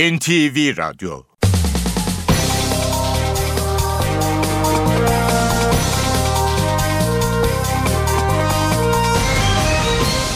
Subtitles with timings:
[0.00, 1.22] NTV Radyo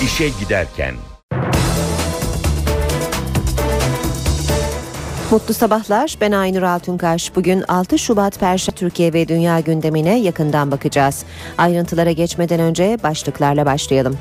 [0.04, 0.94] İşe Giderken
[5.30, 6.16] Mutlu sabahlar.
[6.20, 7.36] Ben Aynur Altunkaş.
[7.36, 11.24] Bugün 6 Şubat Perşembe Türkiye ve dünya gündemine yakından bakacağız.
[11.58, 14.18] Ayrıntılara geçmeden önce başlıklarla başlayalım.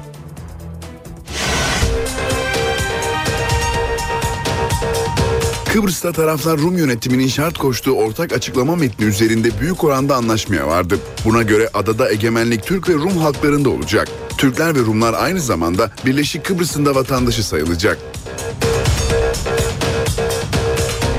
[5.74, 11.00] Kıbrıs'ta taraflar Rum yönetiminin şart koştuğu ortak açıklama metni üzerinde büyük oranda anlaşmaya vardı.
[11.26, 14.08] Buna göre adada egemenlik Türk ve Rum halklarında olacak.
[14.38, 17.98] Türkler ve Rumlar aynı zamanda Birleşik Kıbrıs'ın da vatandaşı sayılacak.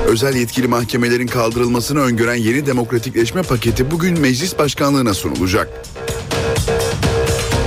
[0.07, 5.69] Özel yetkili mahkemelerin kaldırılmasını öngören yeni demokratikleşme paketi bugün meclis başkanlığına sunulacak.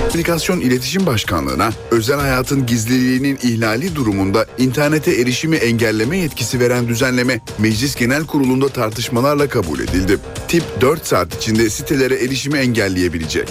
[0.09, 7.95] Komünikasyon İletişim Başkanlığı'na özel hayatın gizliliğinin ihlali durumunda internete erişimi engelleme yetkisi veren düzenleme Meclis
[7.95, 10.17] Genel Kurulu'nda tartışmalarla kabul edildi.
[10.47, 13.49] Tip 4 saat içinde sitelere erişimi engelleyebilecek.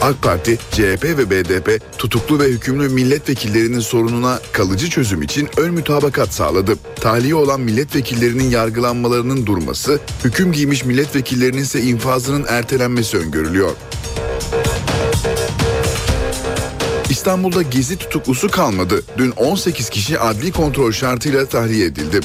[0.00, 6.34] AK Parti, CHP ve BDP tutuklu ve hükümlü milletvekillerinin sorununa kalıcı çözüm için ön mütabakat
[6.34, 6.76] sağladı.
[7.00, 13.70] Tahliye olan milletvekillerinin yargılanmalarının durması, hüküm giymiş milletvekillerinin ise infazının ertelenmesi öngörülüyor.
[17.10, 19.02] İstanbul'da gezi tutuklusu kalmadı.
[19.18, 22.20] Dün 18 kişi adli kontrol şartıyla tahliye edildi.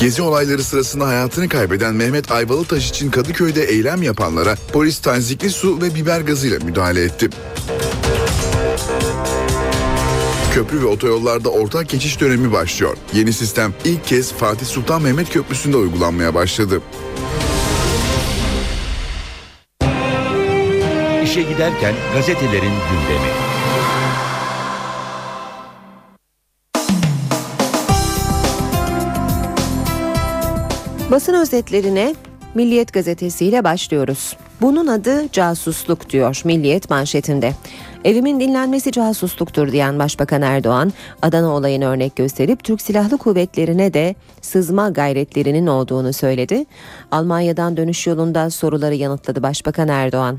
[0.00, 5.94] Gezi olayları sırasında hayatını kaybeden Mehmet Ayvalıtaş için Kadıköy'de eylem yapanlara polis tazikli su ve
[5.94, 7.28] biber gazıyla müdahale etti.
[10.54, 12.96] Köprü ve otoyollarda ortak geçiş dönemi başlıyor.
[13.12, 16.82] Yeni sistem ilk kez Fatih Sultan Mehmet Köprüsü'nde uygulanmaya başladı.
[21.24, 23.49] İşe giderken gazetelerin gündemi.
[31.10, 32.14] Basın özetlerine
[32.54, 34.36] Milliyet gazetesiyle başlıyoruz.
[34.60, 37.52] Bunun adı casusluk diyor Milliyet manşetinde.
[38.04, 44.88] Evimin dinlenmesi casusluktur diyen Başbakan Erdoğan, Adana olayını örnek gösterip Türk Silahlı Kuvvetleri'ne de sızma
[44.88, 46.64] gayretlerinin olduğunu söyledi.
[47.10, 50.38] Almanya'dan dönüş yolunda soruları yanıtladı Başbakan Erdoğan.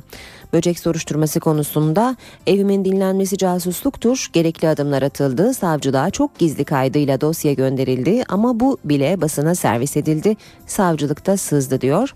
[0.54, 2.16] Böcek soruşturması konusunda
[2.48, 4.30] evimin dinlenmesi casusluktur.
[4.34, 5.54] Gerekli adımlar atıldı.
[5.54, 10.38] Savcılığa çok gizli kaydıyla dosya gönderildi ama bu bile basına servis edildi.
[10.68, 12.14] Savcılıkta sızdı diyor.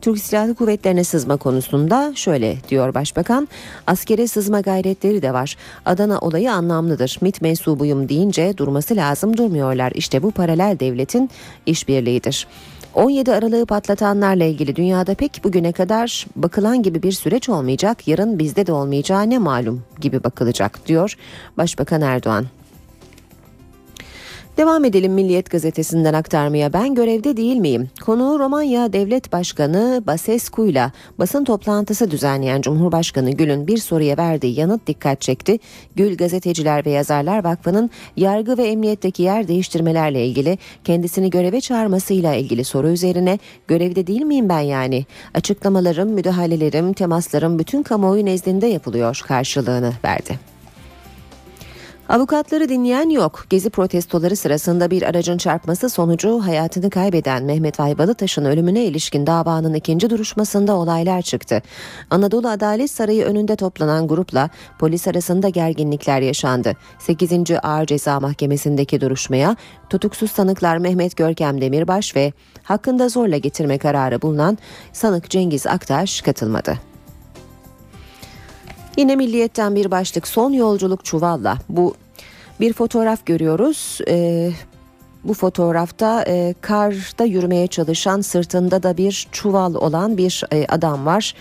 [0.00, 3.48] Türk Silahlı Kuvvetlerine sızma konusunda şöyle diyor Başbakan.
[3.86, 5.56] Askere sızma gayretleri de var.
[5.86, 7.18] Adana olayı anlamlıdır.
[7.20, 9.92] MIT mensubuyum deyince durması lazım durmuyorlar.
[9.94, 11.30] İşte bu paralel devletin
[11.66, 12.46] işbirliğidir.
[12.94, 18.66] 17 Aralık'ı patlatanlarla ilgili dünyada pek bugüne kadar bakılan gibi bir süreç olmayacak, yarın bizde
[18.66, 21.16] de olmayacağı ne malum gibi bakılacak diyor
[21.56, 22.46] Başbakan Erdoğan.
[24.56, 26.72] Devam edelim Milliyet gazetesinden aktarmaya.
[26.72, 27.90] Ben görevde değil miyim?
[28.04, 34.86] Konu Romanya Devlet Başkanı Basescu ile basın toplantısı düzenleyen Cumhurbaşkanı Gül'ün bir soruya verdiği yanıt
[34.86, 35.58] dikkat çekti.
[35.96, 42.64] Gül Gazeteciler ve Yazarlar Vakfı'nın yargı ve emniyetteki yer değiştirmelerle ilgili kendisini göreve çağırmasıyla ilgili
[42.64, 43.38] soru üzerine
[43.68, 45.06] görevde değil miyim ben yani?
[45.34, 50.53] Açıklamalarım, müdahalelerim, temaslarım bütün kamuoyu nezdinde yapılıyor karşılığını verdi.
[52.08, 53.46] Avukatları dinleyen yok.
[53.50, 60.10] Gezi protestoları sırasında bir aracın çarpması sonucu hayatını kaybeden Mehmet Ayvalıtaş'ın ölümüne ilişkin davanın ikinci
[60.10, 61.62] duruşmasında olaylar çıktı.
[62.10, 66.72] Anadolu Adalet Sarayı önünde toplanan grupla polis arasında gerginlikler yaşandı.
[66.98, 67.32] 8.
[67.62, 69.56] Ağır Ceza Mahkemesi'ndeki duruşmaya
[69.90, 72.32] tutuksuz sanıklar Mehmet Görkem Demirbaş ve
[72.62, 74.58] hakkında zorla getirme kararı bulunan
[74.92, 76.93] sanık Cengiz Aktaş katılmadı.
[78.96, 81.58] Yine milliyetten bir başlık son yolculuk çuvalla.
[81.68, 81.94] Bu
[82.60, 83.98] bir fotoğraf görüyoruz.
[84.08, 84.50] Ee,
[85.24, 91.34] bu fotoğrafta e, karda yürümeye çalışan sırtında da bir çuval olan bir e, adam var.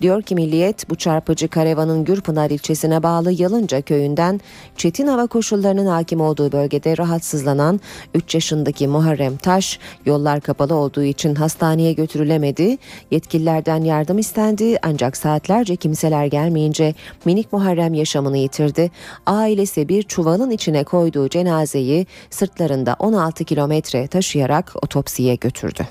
[0.00, 4.40] Diyor ki Milliyet bu çarpıcı karavanın Gürpınar ilçesine bağlı Yalınca köyünden
[4.76, 7.80] çetin hava koşullarının hakim olduğu bölgede rahatsızlanan
[8.14, 12.78] 3 yaşındaki Muharrem Taş yollar kapalı olduğu için hastaneye götürülemedi.
[13.10, 16.94] Yetkililerden yardım istendi ancak saatlerce kimseler gelmeyince
[17.24, 18.90] minik Muharrem yaşamını yitirdi.
[19.26, 25.86] Ailesi bir çuvalın içine koyduğu cenazeyi sırtlarında 16 16 kilometre taşıyarak otopsiye götürdü.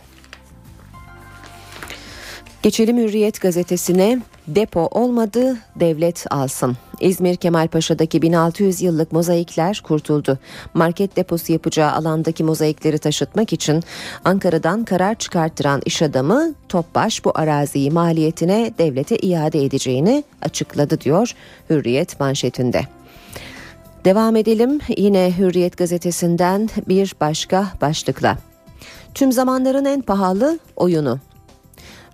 [2.63, 6.77] Geçelim Hürriyet gazetesine depo olmadı devlet alsın.
[6.99, 10.39] İzmir Kemalpaşa'daki 1600 yıllık mozaikler kurtuldu.
[10.73, 13.83] Market deposu yapacağı alandaki mozaikleri taşıtmak için
[14.25, 21.35] Ankara'dan karar çıkarttıran iş adamı Topbaş bu araziyi maliyetine devlete iade edeceğini açıkladı diyor
[21.69, 22.98] Hürriyet manşetinde.
[24.05, 28.37] Devam edelim yine Hürriyet gazetesinden bir başka başlıkla.
[29.13, 31.19] Tüm zamanların en pahalı oyunu.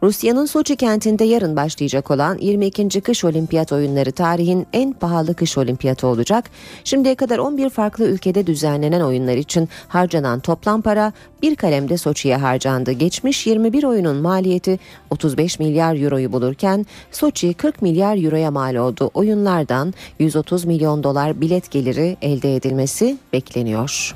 [0.03, 3.01] Rusya'nın Soçi kentinde yarın başlayacak olan 22.
[3.01, 6.49] Kış Olimpiyat Oyunları tarihin en pahalı kış olimpiyatı olacak.
[6.83, 12.91] Şimdiye kadar 11 farklı ülkede düzenlenen oyunlar için harcanan toplam para bir kalemde Soçi'ye harcandı.
[12.91, 19.11] Geçmiş 21 oyunun maliyeti 35 milyar euroyu bulurken Soçi 40 milyar euroya mal oldu.
[19.13, 24.15] Oyunlardan 130 milyon dolar bilet geliri elde edilmesi bekleniyor.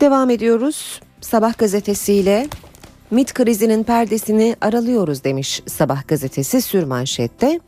[0.00, 1.00] Devam ediyoruz.
[1.20, 2.48] Sabah gazetesiyle
[3.10, 7.60] MIT krizinin perdesini aralıyoruz demiş Sabah gazetesi sürmanşette.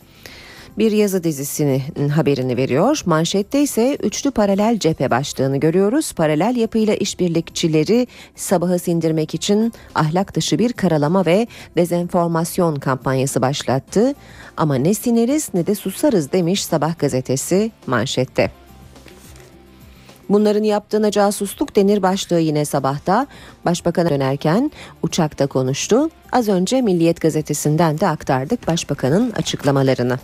[0.78, 3.02] Bir yazı dizisinin haberini veriyor.
[3.06, 6.12] Manşette ise üçlü paralel cephe başlığını görüyoruz.
[6.12, 8.06] Paralel yapıyla işbirlikçileri
[8.36, 11.46] sabahı sindirmek için ahlak dışı bir karalama ve
[11.76, 14.14] dezenformasyon kampanyası başlattı.
[14.56, 18.61] Ama ne sineriz ne de susarız demiş Sabah gazetesi manşette.
[20.28, 23.26] Bunların yaptığına casusluk denir başlığı yine sabahta.
[23.64, 24.70] Başbakan'a dönerken
[25.02, 26.10] uçakta konuştu.
[26.32, 30.18] Az önce Milliyet gazetesinden de aktardık başbakanın açıklamalarını.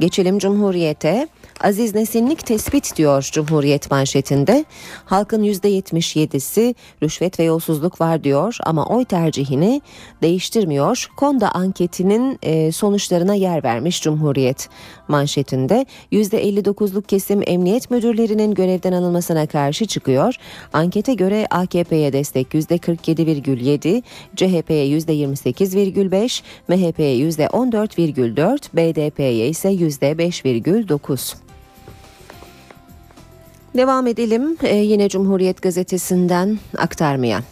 [0.00, 1.28] Geçelim Cumhuriyet'e.
[1.60, 4.64] Aziz Nesinlik tespit diyor Cumhuriyet manşetinde.
[5.04, 9.82] Halkın %77'si rüşvet ve yolsuzluk var diyor ama oy tercihini
[10.22, 11.06] değiştirmiyor.
[11.16, 14.68] Konda anketinin e, sonuçlarına yer vermiş Cumhuriyet
[15.08, 15.86] manşetinde.
[16.12, 20.34] %59'luk kesim emniyet müdürlerinin görevden alınmasına karşı çıkıyor.
[20.72, 24.02] Ankete göre AKP'ye destek %47,7,
[24.36, 31.34] CHP'ye %28,5, MHP'ye %14,4, BDP'ye ise %5,9.
[33.76, 37.42] Devam edelim ee, yine Cumhuriyet Gazetesi'nden aktarmaya.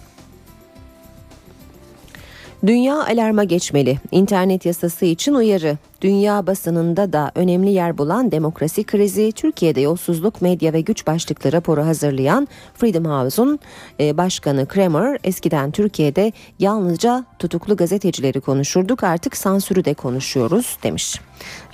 [2.66, 3.98] Dünya alarma geçmeli.
[4.10, 5.78] İnternet yasası için uyarı.
[6.00, 11.86] Dünya basınında da önemli yer bulan demokrasi krizi, Türkiye'de yolsuzluk, medya ve güç başlıklı raporu
[11.86, 13.58] hazırlayan Freedom House'un
[14.00, 21.20] e, başkanı Kramer eskiden Türkiye'de yalnızca tutuklu gazetecileri konuşurduk artık sansürü de konuşuyoruz demiş.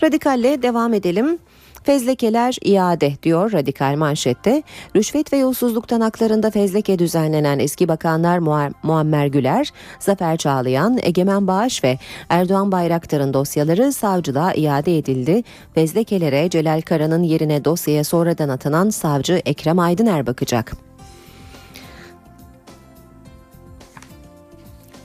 [0.02, 1.38] Radikalle devam edelim.
[1.86, 4.62] Fezlekeler iade diyor radikal manşette.
[4.96, 8.38] Rüşvet ve yolsuzluktan haklarında fezleke düzenlenen eski bakanlar
[8.82, 11.98] Muammer Güler, Zafer Çağlayan, Egemen Bağış ve
[12.28, 15.42] Erdoğan Bayraktar'ın dosyaları savcılığa iade edildi.
[15.74, 20.72] Fezlekelere Celal Kara'nın yerine dosyaya sonradan atanan savcı Ekrem Aydıner bakacak.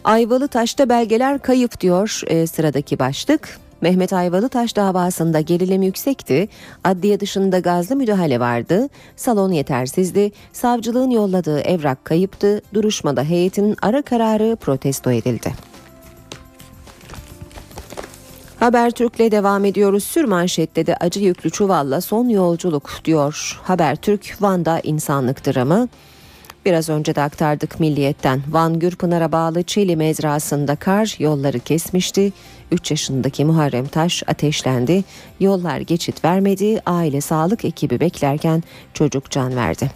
[0.03, 3.59] Ayvalı Taş'ta belgeler kayıp diyor e, sıradaki başlık.
[3.81, 6.47] Mehmet Ayvalıtaş davasında gerilim yüksekti.
[6.83, 8.89] Adliye dışında gazlı müdahale vardı.
[9.15, 10.31] Salon yetersizdi.
[10.53, 12.61] Savcılığın yolladığı evrak kayıptı.
[12.73, 15.53] Duruşmada heyetin ara kararı protesto edildi.
[18.59, 20.03] Habertürk'le devam ediyoruz.
[20.03, 23.59] Sür manşette de acı yüklü çuvalla son yolculuk diyor.
[23.63, 25.87] Habertürk Van'da insanlık dramı.
[26.65, 28.41] Biraz önce de aktardık Milliyet'ten.
[28.49, 32.33] Van Gürpınar'a bağlı Çeli mezrasında kar yolları kesmişti.
[32.71, 35.03] 3 yaşındaki Muharrem Taş ateşlendi.
[35.39, 36.81] Yollar geçit vermedi.
[36.85, 38.63] Aile sağlık ekibi beklerken
[38.94, 39.91] çocuk can verdi.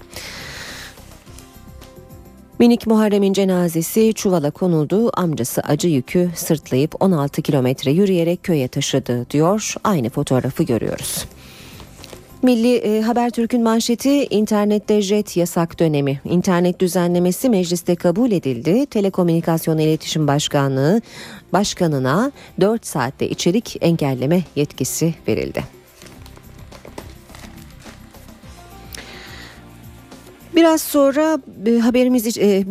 [2.59, 5.11] Minik Muharrem'in cenazesi çuvala konuldu.
[5.13, 9.73] Amcası acı yükü sırtlayıp 16 kilometre yürüyerek köye taşıdı diyor.
[9.83, 11.25] Aynı fotoğrafı görüyoruz.
[12.43, 16.21] Milli e, Habertürk'ün manşeti internette jet yasak dönemi.
[16.25, 18.85] İnternet düzenlemesi mecliste kabul edildi.
[18.85, 21.01] Telekomünikasyon İletişim Başkanlığı
[21.53, 25.63] başkanına 4 saatte içerik engelleme yetkisi verildi.
[30.55, 32.63] Biraz sonra e, haberimiz e,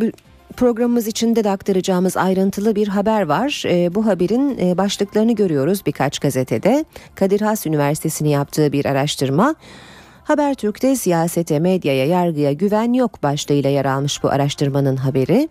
[0.56, 3.62] programımız içinde de aktaracağımız ayrıntılı bir haber var.
[3.66, 6.84] E, bu haberin e, başlıklarını görüyoruz birkaç gazetede.
[7.14, 9.54] Kadir Has Üniversitesi'nin yaptığı bir araştırma.
[10.24, 15.48] Habertürk'te siyasete, medyaya, yargıya güven yok başlığıyla yer almış bu araştırmanın haberi.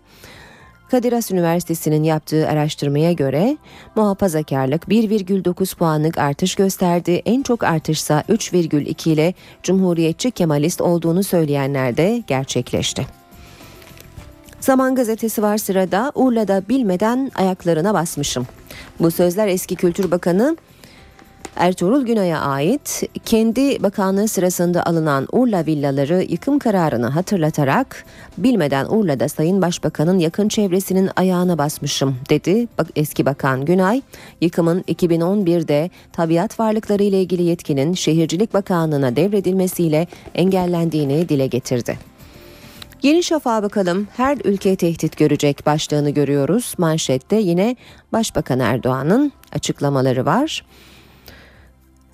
[0.90, 3.56] Kadir Has Üniversitesi'nin yaptığı araştırmaya göre
[3.96, 7.22] muhafazakarlık 1,9 puanlık artış gösterdi.
[7.24, 13.23] En çok artışsa 3,2 ile Cumhuriyetçi Kemalist olduğunu söyleyenler de gerçekleşti.
[14.64, 16.12] Zaman gazetesi var sırada.
[16.14, 18.46] Urla'da bilmeden ayaklarına basmışım.
[19.00, 20.56] Bu sözler eski Kültür Bakanı
[21.56, 28.04] Ertuğrul Günay'a ait kendi bakanlığı sırasında alınan Urla villaları yıkım kararını hatırlatarak
[28.38, 34.02] bilmeden Urla'da Sayın Başbakan'ın yakın çevresinin ayağına basmışım dedi eski bakan Günay.
[34.40, 42.13] Yıkımın 2011'de tabiat varlıkları ile ilgili yetkinin Şehircilik Bakanlığı'na devredilmesiyle engellendiğini dile getirdi.
[43.04, 44.08] Yeni Şafak'a bakalım.
[44.16, 46.74] Her ülke tehdit görecek başlığını görüyoruz.
[46.78, 47.76] Manşette yine
[48.12, 50.64] Başbakan Erdoğan'ın açıklamaları var.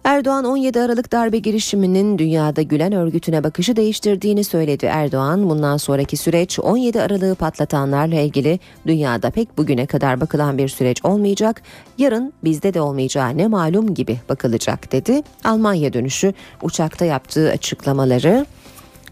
[0.04, 4.86] Erdoğan 17 Aralık darbe girişiminin dünyada Gülen örgütüne bakışı değiştirdiğini söyledi.
[4.86, 11.04] Erdoğan bundan sonraki süreç 17 Aralık'ı patlatanlarla ilgili dünyada pek bugüne kadar bakılan bir süreç
[11.04, 11.62] olmayacak.
[11.98, 15.22] Yarın bizde de olmayacağı ne malum gibi bakılacak dedi.
[15.44, 18.46] Almanya dönüşü uçakta yaptığı açıklamaları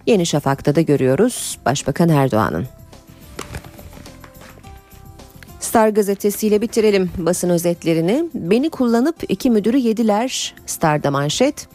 [0.09, 2.67] Yeni Şafak'ta da görüyoruz Başbakan Erdoğan'ın.
[5.61, 8.25] Star gazetesiyle bitirelim basın özetlerini.
[8.35, 10.55] Beni kullanıp iki müdürü yediler.
[10.67, 11.69] Star'da manşet.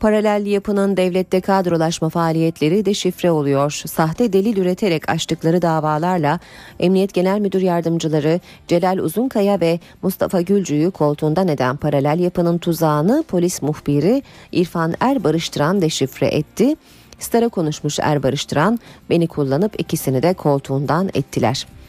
[0.00, 3.82] Paralel yapının devlette kadrolaşma faaliyetleri deşifre oluyor.
[3.86, 6.40] Sahte delil üreterek açtıkları davalarla
[6.80, 13.62] Emniyet Genel Müdür Yardımcıları Celal Uzunkaya ve Mustafa Gülcü'yü koltuğundan eden paralel yapının tuzağını polis
[13.62, 16.76] muhbiri İrfan Er Barıştıran deşifre etti.
[17.22, 18.78] Star'a konuşmuş Er Barıştıran
[19.10, 21.82] beni kullanıp ikisini de koltuğundan ettiler.''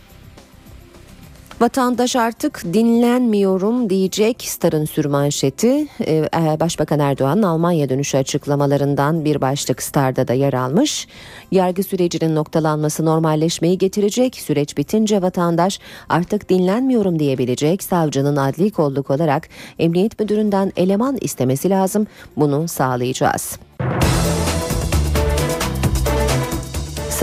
[1.63, 5.87] Vatandaş artık dinlenmiyorum diyecek Star'ın sürmanşeti.
[6.05, 11.07] Ee, e, Başbakan Erdoğan'ın Almanya dönüşü açıklamalarından bir başlık Star'da da yer almış.
[11.51, 14.35] Yargı sürecinin noktalanması normalleşmeyi getirecek.
[14.35, 17.83] Süreç bitince vatandaş artık dinlenmiyorum diyebilecek.
[17.83, 19.49] Savcının adli kolluk olarak
[19.79, 22.07] emniyet müdüründen eleman istemesi lazım.
[22.37, 23.59] Bunu sağlayacağız.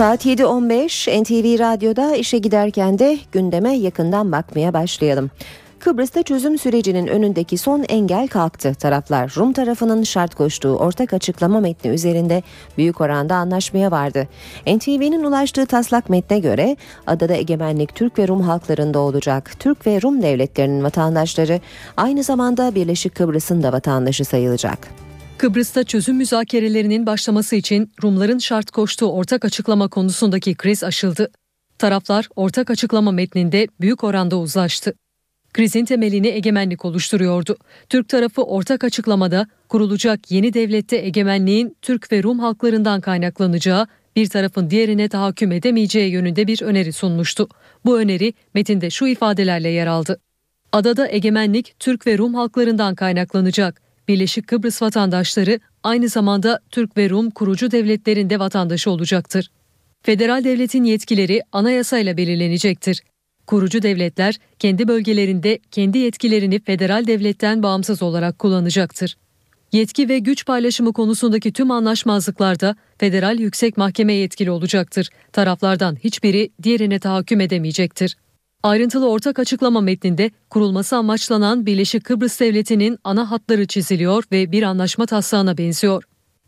[0.01, 5.31] Saat 7.15 NTV Radyo'da işe giderken de gündeme yakından bakmaya başlayalım.
[5.79, 8.73] Kıbrıs'ta çözüm sürecinin önündeki son engel kalktı.
[8.73, 12.43] Taraflar Rum tarafının şart koştuğu ortak açıklama metni üzerinde
[12.77, 14.27] büyük oranda anlaşmaya vardı.
[14.67, 16.77] NTV'nin ulaştığı taslak metne göre
[17.07, 19.51] adada egemenlik Türk ve Rum halklarında olacak.
[19.59, 21.59] Türk ve Rum devletlerinin vatandaşları
[21.97, 25.10] aynı zamanda Birleşik Kıbrıs'ın da vatandaşı sayılacak.
[25.41, 31.31] Kıbrıs'ta çözüm müzakerelerinin başlaması için Rumların şart koştuğu ortak açıklama konusundaki kriz aşıldı.
[31.77, 34.93] Taraflar ortak açıklama metninde büyük oranda uzlaştı.
[35.53, 37.57] Krizin temelini egemenlik oluşturuyordu.
[37.89, 44.69] Türk tarafı ortak açıklamada kurulacak yeni devlette egemenliğin Türk ve Rum halklarından kaynaklanacağı, bir tarafın
[44.69, 47.49] diğerine tahakküm edemeyeceği yönünde bir öneri sunmuştu.
[47.85, 50.19] Bu öneri metinde şu ifadelerle yer aldı.
[50.71, 53.90] Adada egemenlik Türk ve Rum halklarından kaynaklanacak.
[54.07, 59.51] Birleşik Kıbrıs vatandaşları aynı zamanda Türk ve Rum kurucu devletlerinde vatandaşı olacaktır.
[60.01, 63.01] Federal devletin yetkileri anayasayla belirlenecektir.
[63.47, 69.17] Kurucu devletler kendi bölgelerinde kendi yetkilerini federal devletten bağımsız olarak kullanacaktır.
[69.71, 75.09] Yetki ve güç paylaşımı konusundaki tüm anlaşmazlıklarda federal yüksek mahkeme yetkili olacaktır.
[75.33, 78.17] Taraflardan hiçbiri diğerine tahakküm edemeyecektir.
[78.63, 85.05] Ayrıntılı ortak açıklama metninde kurulması amaçlanan Birleşik Kıbrıs Devleti'nin ana hatları çiziliyor ve bir anlaşma
[85.05, 86.03] taslağına benziyor.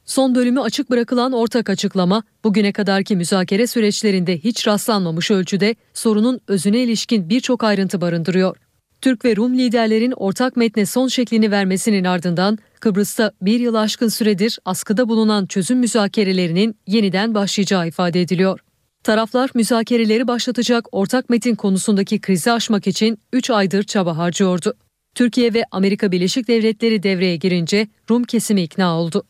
[0.05, 6.79] Son bölümü açık bırakılan ortak açıklama, bugüne kadarki müzakere süreçlerinde hiç rastlanmamış ölçüde sorunun özüne
[6.79, 8.57] ilişkin birçok ayrıntı barındırıyor.
[9.01, 14.59] Türk ve Rum liderlerin ortak metne son şeklini vermesinin ardından Kıbrıs'ta bir yıl aşkın süredir
[14.65, 18.59] askıda bulunan çözüm müzakerelerinin yeniden başlayacağı ifade ediliyor.
[19.03, 24.73] Taraflar müzakereleri başlatacak ortak metin konusundaki krizi aşmak için 3 aydır çaba harcıyordu.
[25.15, 29.23] Türkiye ve Amerika Birleşik Devletleri devreye girince Rum kesimi ikna oldu.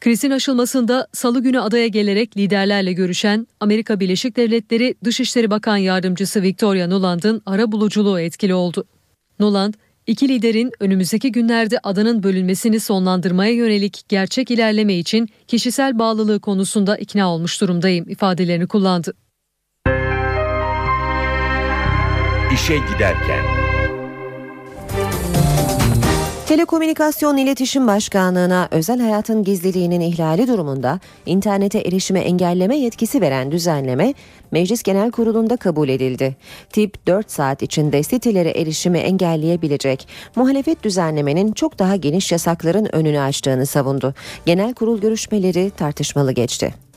[0.00, 6.86] Krizin aşılmasında salı günü adaya gelerek liderlerle görüşen Amerika Birleşik Devletleri Dışişleri Bakan Yardımcısı Victoria
[6.86, 8.84] Nuland'ın ara buluculuğu etkili oldu.
[9.38, 9.74] Nuland,
[10.10, 17.34] iki liderin önümüzdeki günlerde adanın bölünmesini sonlandırmaya yönelik gerçek ilerleme için kişisel bağlılığı konusunda ikna
[17.34, 19.14] olmuş durumdayım ifadelerini kullandı.
[22.54, 23.59] İşe giderken
[26.50, 34.14] Telekomünikasyon İletişim Başkanlığı'na özel hayatın gizliliğinin ihlali durumunda internete erişime engelleme yetkisi veren düzenleme
[34.50, 36.36] Meclis Genel Kurulu'nda kabul edildi.
[36.70, 40.08] Tip 4 saat içinde sitelere erişimi engelleyebilecek.
[40.36, 44.14] Muhalefet düzenlemenin çok daha geniş yasakların önünü açtığını savundu.
[44.46, 46.89] Genel kurul görüşmeleri tartışmalı geçti.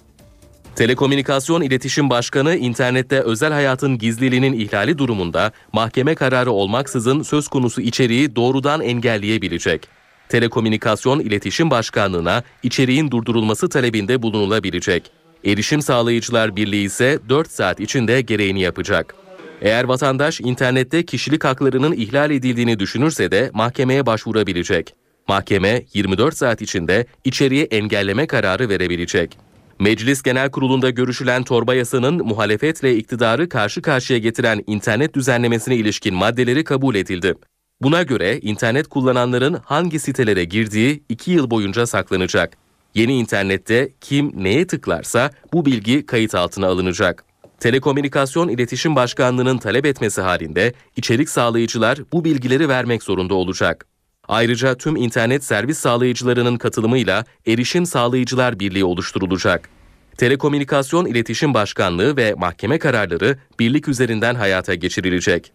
[0.75, 8.35] Telekomünikasyon İletişim Başkanı internette özel hayatın gizliliğinin ihlali durumunda mahkeme kararı olmaksızın söz konusu içeriği
[8.35, 9.87] doğrudan engelleyebilecek.
[10.29, 15.11] Telekomünikasyon İletişim Başkanlığı'na içeriğin durdurulması talebinde bulunulabilecek.
[15.45, 19.15] Erişim Sağlayıcılar Birliği ise 4 saat içinde gereğini yapacak.
[19.61, 24.95] Eğer vatandaş internette kişilik haklarının ihlal edildiğini düşünürse de mahkemeye başvurabilecek.
[25.27, 29.37] Mahkeme 24 saat içinde içeriği engelleme kararı verebilecek.
[29.83, 36.63] Meclis Genel Kurulu'nda görüşülen torba yasanın muhalefetle iktidarı karşı karşıya getiren internet düzenlemesine ilişkin maddeleri
[36.63, 37.33] kabul edildi.
[37.81, 42.57] Buna göre internet kullananların hangi sitelere girdiği 2 yıl boyunca saklanacak.
[42.95, 47.25] Yeni internette kim neye tıklarsa bu bilgi kayıt altına alınacak.
[47.59, 53.92] Telekomünikasyon İletişim Başkanlığı'nın talep etmesi halinde içerik sağlayıcılar bu bilgileri vermek zorunda olacak.
[54.27, 59.69] Ayrıca tüm internet servis sağlayıcılarının katılımıyla Erişim Sağlayıcılar Birliği oluşturulacak.
[60.17, 65.51] Telekomünikasyon İletişim Başkanlığı ve mahkeme kararları birlik üzerinden hayata geçirilecek.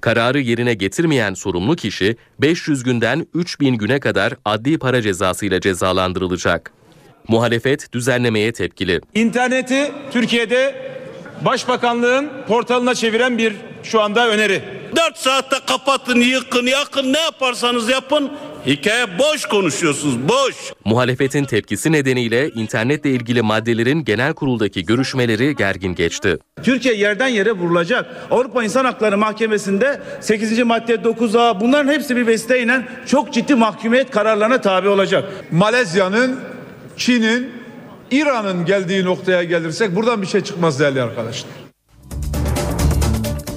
[0.00, 6.72] Kararı yerine getirmeyen sorumlu kişi 500 günden 3000 güne kadar adli para cezasıyla cezalandırılacak.
[7.28, 9.00] Muhalefet düzenlemeye tepkili.
[9.14, 10.74] İnterneti Türkiye'de
[11.40, 14.62] Başbakanlığın portalına çeviren bir şu anda öneri.
[14.96, 18.30] 4 saatte kapatın, yıkın, yakın ne yaparsanız yapın.
[18.66, 20.54] Hikaye boş konuşuyorsunuz, boş.
[20.84, 26.38] Muhalefetin tepkisi nedeniyle internetle ilgili maddelerin genel kuruldaki görüşmeleri gergin geçti.
[26.62, 28.06] Türkiye yerden yere vurulacak.
[28.30, 30.58] Avrupa İnsan Hakları Mahkemesi'nde 8.
[30.58, 35.24] madde 9A bunların hepsi bir vesileyle çok ciddi mahkumiyet kararlarına tabi olacak.
[35.50, 36.40] Malezya'nın,
[36.96, 37.59] Çin'in,
[38.10, 41.59] İran'ın geldiği noktaya gelirsek buradan bir şey çıkmaz değerli arkadaşlar.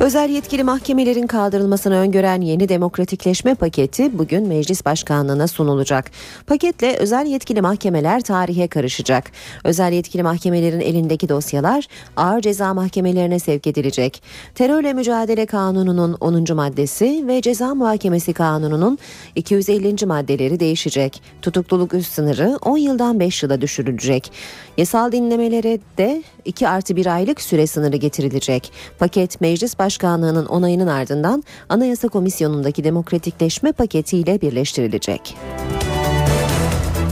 [0.04, 6.12] Özel yetkili mahkemelerin kaldırılmasını öngören yeni demokratikleşme paketi bugün Meclis Başkanlığı'na sunulacak.
[6.48, 9.32] Paketle özel yetkili mahkemeler tarihe karışacak.
[9.64, 14.24] Özel yetkili mahkemelerin elindeki dosyalar ağır ceza mahkemelerine sevk edilecek.
[14.56, 16.56] Terörle Mücadele Kanunu'nun 10.
[16.56, 18.98] maddesi ve Ceza Muhakemesi Kanunu'nun
[19.36, 20.06] 250.
[20.06, 21.22] maddeleri değişecek.
[21.42, 24.32] Tutukluluk üst sınırı 10 yıldan 5 yıla düşürülecek.
[24.78, 28.72] Yasal dinlemelere de 2 artı 1 aylık süre sınırı getirilecek.
[29.00, 35.38] Paket Meclis Başkanlığı'nın onayının ardından Anayasa Komisyonu'ndaki demokratikleşme paketiyle birleştirilecek.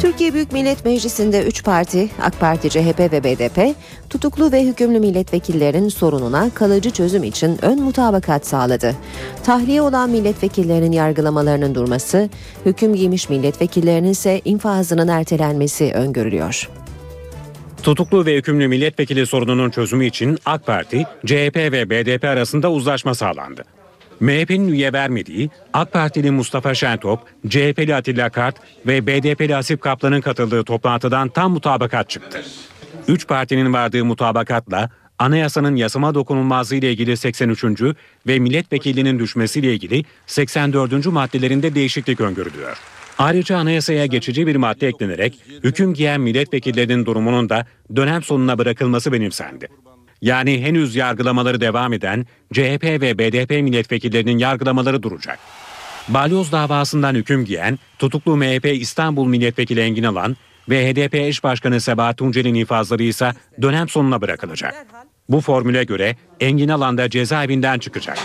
[0.01, 3.75] Türkiye Büyük Millet Meclisi'nde 3 parti, AK Parti, CHP ve BDP,
[4.09, 8.95] tutuklu ve hükümlü milletvekillerinin sorununa kalıcı çözüm için ön mutabakat sağladı.
[9.43, 12.29] Tahliye olan milletvekillerinin yargılamalarının durması,
[12.65, 16.80] hüküm giymiş milletvekillerinin ise infazının ertelenmesi öngörülüyor.
[17.83, 23.63] Tutuklu ve hükümlü milletvekili sorununun çözümü için AK Parti, CHP ve BDP arasında uzlaşma sağlandı.
[24.19, 28.55] MHP'nin üye vermediği AK Partili Mustafa Şentop, CHP'li Atilla Kart
[28.87, 32.43] ve BDP'li Asif Kaplan'ın katıldığı toplantıdan tam mutabakat çıktı.
[33.07, 34.89] Üç partinin vardığı mutabakatla
[35.19, 37.63] anayasanın yasama dokunulmazlığı ile ilgili 83.
[38.27, 41.05] ve milletvekilinin düşmesiyle ilgili 84.
[41.05, 42.77] maddelerinde değişiklik öngörülüyor.
[43.17, 49.67] Ayrıca anayasaya geçici bir madde eklenerek hüküm giyen milletvekillerinin durumunun da dönem sonuna bırakılması benimsendi.
[50.21, 55.39] Yani henüz yargılamaları devam eden CHP ve BDP milletvekillerinin yargılamaları duracak.
[56.07, 60.37] Balyoz davasından hüküm giyen tutuklu MHP İstanbul Milletvekili Engin Alan
[60.69, 64.85] ve HDP eş başkanı Sebahat Tuncel'in infazları ise dönem sonuna bırakılacak.
[65.29, 68.17] Bu formüle göre Engin Alan da cezaevinden çıkacak.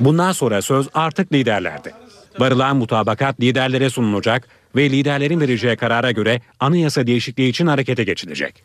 [0.00, 2.03] Bundan sonra söz artık liderlerde.
[2.38, 8.64] Varılan mutabakat liderlere sunulacak ve liderlerin vereceği karara göre anayasa değişikliği için harekete geçilecek.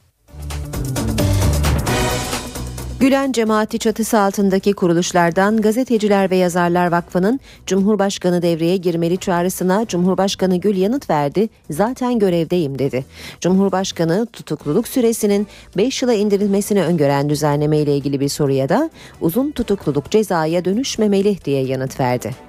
[2.99, 10.77] Gülen cemaati çatısı altındaki kuruluşlardan Gazeteciler ve Yazarlar Vakfı'nın Cumhurbaşkanı devreye girmeli çağrısına Cumhurbaşkanı Gül
[10.77, 11.49] yanıt verdi.
[11.69, 13.05] Zaten görevdeyim dedi.
[13.41, 18.89] Cumhurbaşkanı tutukluluk süresinin 5 yıla indirilmesini öngören düzenleme ile ilgili bir soruya da
[19.21, 22.48] uzun tutukluluk cezaya dönüşmemeli diye yanıt verdi.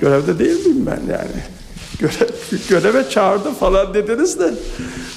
[0.00, 1.42] Görevde değil miyim ben yani?
[1.98, 2.28] Görev,
[2.68, 4.54] göreve çağırdı falan dediniz de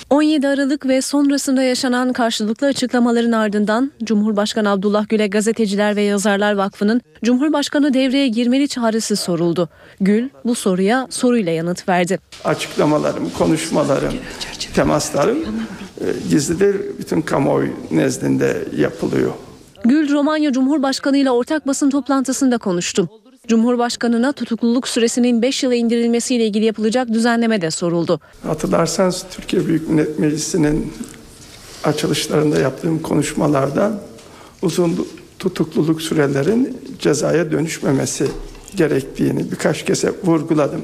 [0.09, 7.01] 17 Aralık ve sonrasında yaşanan karşılıklı açıklamaların ardından Cumhurbaşkanı Abdullah Gül'e Gazeteciler ve Yazarlar Vakfı'nın
[7.23, 9.69] Cumhurbaşkanı devreye girmeli çağrısı soruldu.
[10.01, 12.19] Gül bu soruya soruyla yanıt verdi.
[12.43, 14.13] Açıklamalarım, konuşmalarım,
[14.75, 15.37] temaslarım
[16.01, 16.75] e, gizlidir.
[16.99, 19.31] Bütün kamuoyu nezdinde yapılıyor.
[19.85, 23.09] Gül Romanya Cumhurbaşkanı ile ortak basın toplantısında konuştu.
[23.47, 28.19] Cumhurbaşkanına tutukluluk süresinin 5 yıla indirilmesiyle ilgili yapılacak düzenleme de soruldu.
[28.43, 30.93] Hatırlarsanız Türkiye Büyük Millet Meclisi'nin
[31.83, 33.91] açılışlarında yaptığım konuşmalarda
[34.61, 35.07] uzun
[35.39, 38.27] tutukluluk sürelerin cezaya dönüşmemesi
[38.75, 40.81] gerektiğini birkaç kez vurguladım.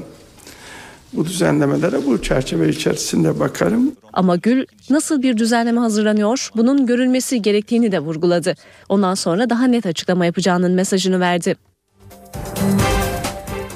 [1.12, 3.92] Bu düzenlemelere bu çerçeve içerisinde bakarım.
[4.12, 8.54] Ama Gül nasıl bir düzenleme hazırlanıyor bunun görülmesi gerektiğini de vurguladı.
[8.88, 11.56] Ondan sonra daha net açıklama yapacağının mesajını verdi.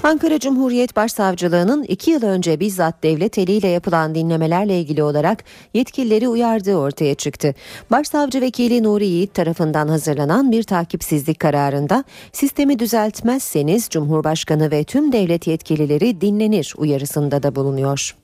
[0.05, 6.77] Ankara Cumhuriyet Başsavcılığı'nın iki yıl önce bizzat devlet eliyle yapılan dinlemelerle ilgili olarak yetkilileri uyardığı
[6.77, 7.55] ortaya çıktı.
[7.91, 15.47] Başsavcı vekili Nuri Yiğit tarafından hazırlanan bir takipsizlik kararında sistemi düzeltmezseniz Cumhurbaşkanı ve tüm devlet
[15.47, 18.17] yetkilileri dinlenir uyarısında da bulunuyor.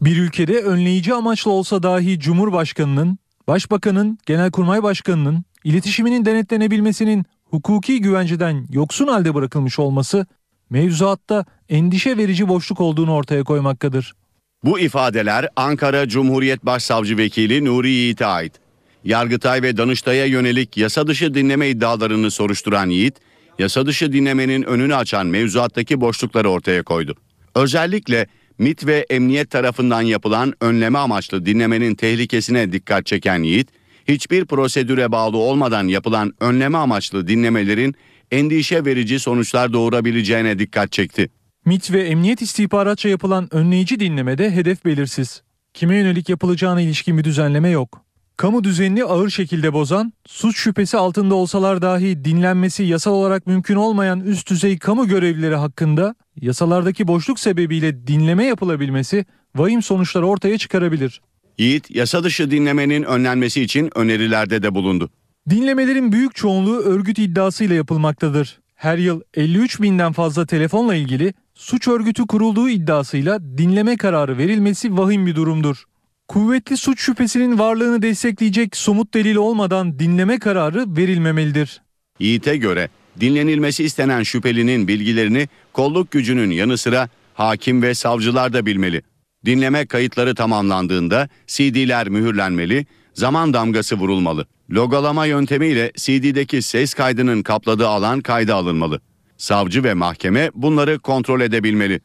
[0.00, 9.06] Bir ülkede önleyici amaçlı olsa dahi Cumhurbaşkanının, Başbakanın, Genelkurmay Başkanının iletişiminin denetlenebilmesinin hukuki güvenceden yoksun
[9.06, 10.26] halde bırakılmış olması
[10.70, 14.12] mevzuatta endişe verici boşluk olduğunu ortaya koymaktadır.
[14.64, 18.52] Bu ifadeler Ankara Cumhuriyet Başsavcı Vekili Nuri Yiğit'e ait.
[19.04, 23.14] Yargıtay ve Danıştay'a yönelik yasa dışı dinleme iddialarını soruşturan Yiğit,
[23.58, 27.14] yasa dışı dinlemenin önünü açan mevzuattaki boşlukları ortaya koydu.
[27.54, 28.26] Özellikle
[28.58, 33.68] MIT ve emniyet tarafından yapılan önleme amaçlı dinlemenin tehlikesine dikkat çeken Yiğit,
[34.08, 37.94] hiçbir prosedüre bağlı olmadan yapılan önleme amaçlı dinlemelerin
[38.30, 41.30] endişe verici sonuçlar doğurabileceğine dikkat çekti.
[41.64, 45.42] MIT ve emniyet istihbaratça yapılan önleyici dinlemede hedef belirsiz.
[45.74, 48.04] Kime yönelik yapılacağına ilişkin bir düzenleme yok.
[48.36, 54.20] Kamu düzenini ağır şekilde bozan, suç şüphesi altında olsalar dahi dinlenmesi yasal olarak mümkün olmayan
[54.20, 59.24] üst düzey kamu görevlileri hakkında yasalardaki boşluk sebebiyle dinleme yapılabilmesi
[59.56, 61.20] vahim sonuçlar ortaya çıkarabilir.
[61.58, 65.10] Yiğit, yasa dışı dinlemenin önlenmesi için önerilerde de bulundu.
[65.48, 68.60] Dinlemelerin büyük çoğunluğu örgüt iddiasıyla yapılmaktadır.
[68.74, 75.26] Her yıl 53 binden fazla telefonla ilgili suç örgütü kurulduğu iddiasıyla dinleme kararı verilmesi vahim
[75.26, 75.84] bir durumdur.
[76.28, 81.82] Kuvvetli suç şüphesinin varlığını destekleyecek somut delil olmadan dinleme kararı verilmemelidir.
[82.18, 82.88] Yiğit'e göre
[83.20, 89.02] dinlenilmesi istenen şüphelinin bilgilerini kolluk gücünün yanı sıra hakim ve savcılar da bilmeli.
[89.44, 92.86] Dinleme kayıtları tamamlandığında CD'ler mühürlenmeli,
[93.20, 94.46] zaman damgası vurulmalı.
[94.70, 99.00] Logolama yöntemiyle CD'deki ses kaydının kapladığı alan kayda alınmalı.
[99.36, 102.00] Savcı ve mahkeme bunları kontrol edebilmeli.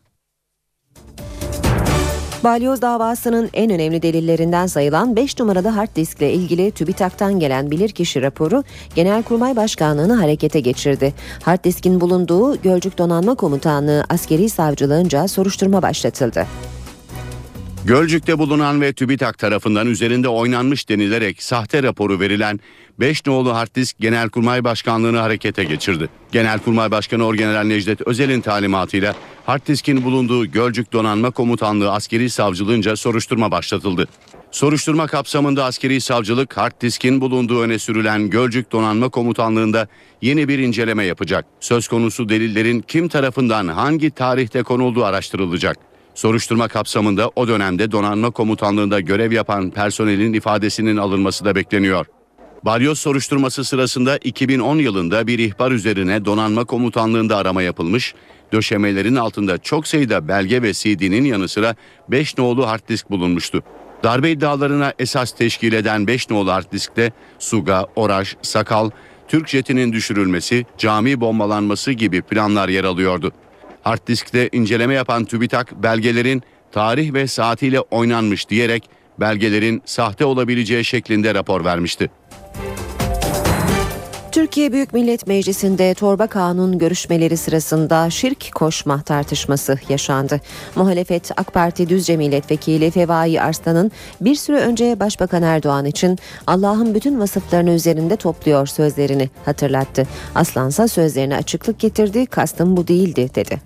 [2.44, 8.64] Balyoz davasının en önemli delillerinden sayılan 5 numaralı hard diskle ilgili TÜBİTAK'tan gelen bilirkişi raporu
[8.96, 11.14] Genelkurmay Başkanlığı'nı harekete geçirdi.
[11.44, 16.48] Hard diskin bulunduğu Gölcük Donanma Komutanlığı Askeri Savcılığınca soruşturma başlatıldı.
[17.86, 22.60] Gölcük'te bulunan ve TÜBİTAK tarafından üzerinde oynanmış denilerek sahte raporu verilen
[23.00, 26.10] 5 nolu hard disk Genelkurmay Başkanlığı'nı harekete geçirdi.
[26.32, 33.52] Genelkurmay Başkanı Orgeneral Necdet Özel'in talimatıyla hard diskin bulunduğu Gölcük Donanma Komutanlığı Askeri Savcılığınca soruşturma
[33.52, 34.08] başlatıldı.
[34.52, 39.88] Soruşturma kapsamında askeri savcılık hard diskin bulunduğu öne sürülen Gölcük Donanma Komutanlığı'nda
[40.22, 41.46] yeni bir inceleme yapacak.
[41.60, 45.95] Söz konusu delillerin kim tarafından hangi tarihte konulduğu araştırılacak.
[46.16, 52.06] Soruşturma kapsamında o dönemde donanma komutanlığında görev yapan personelin ifadesinin alınması da bekleniyor.
[52.66, 58.14] Balyoz soruşturması sırasında 2010 yılında bir ihbar üzerine donanma komutanlığında arama yapılmış,
[58.54, 61.76] döşemelerin altında çok sayıda belge ve CD'nin yanı sıra
[62.10, 63.64] 5 nolu hard disk bulunmuştu.
[64.04, 68.90] Darbe iddialarına esas teşkil eden 5 nolu hard diskte Suga, Oraş, Sakal,
[69.28, 73.32] Türk jetinin düşürülmesi, cami bombalanması gibi planlar yer alıyordu.
[73.86, 81.36] Hard diskte inceleme yapan TÜBİTAK belgelerin tarih ve saatiyle oynanmış diyerek belgelerin sahte olabileceği şeklinde
[81.36, 82.10] rapor vermişti.
[84.36, 90.42] Türkiye Büyük Millet Meclisi'nde torba kanun görüşmeleri sırasında şirk koşma tartışması yaşandı.
[90.76, 97.20] Muhalefet AK Parti Düzce Milletvekili Fevai Arslan'ın bir süre önce Başbakan Erdoğan için Allah'ın bütün
[97.20, 100.08] vasıflarını üzerinde topluyor sözlerini hatırlattı.
[100.36, 103.62] Aslansa sözlerine açıklık getirdi, kastım bu değildi dedi.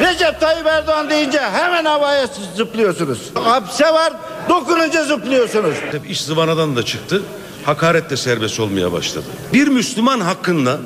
[0.00, 3.30] Recep Tayyip Erdoğan deyince hemen havaya zıplıyorsunuz.
[3.34, 4.12] Hapse var
[4.48, 5.74] dokununca zıplıyorsunuz.
[6.08, 7.22] İş zıvanadan da çıktı.
[7.70, 9.24] Hakaret de serbest olmaya başladı.
[9.52, 10.78] Bir Müslüman hakkında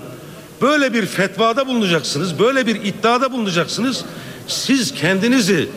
[0.62, 4.05] böyle bir fetvada bulunacaksınız, böyle bir iddiada bulunacaksınız.
[4.49, 5.68] Siz kendinizi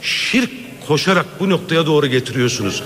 [0.00, 0.50] şirk
[0.88, 2.82] koşarak bu noktaya doğru getiriyorsunuz.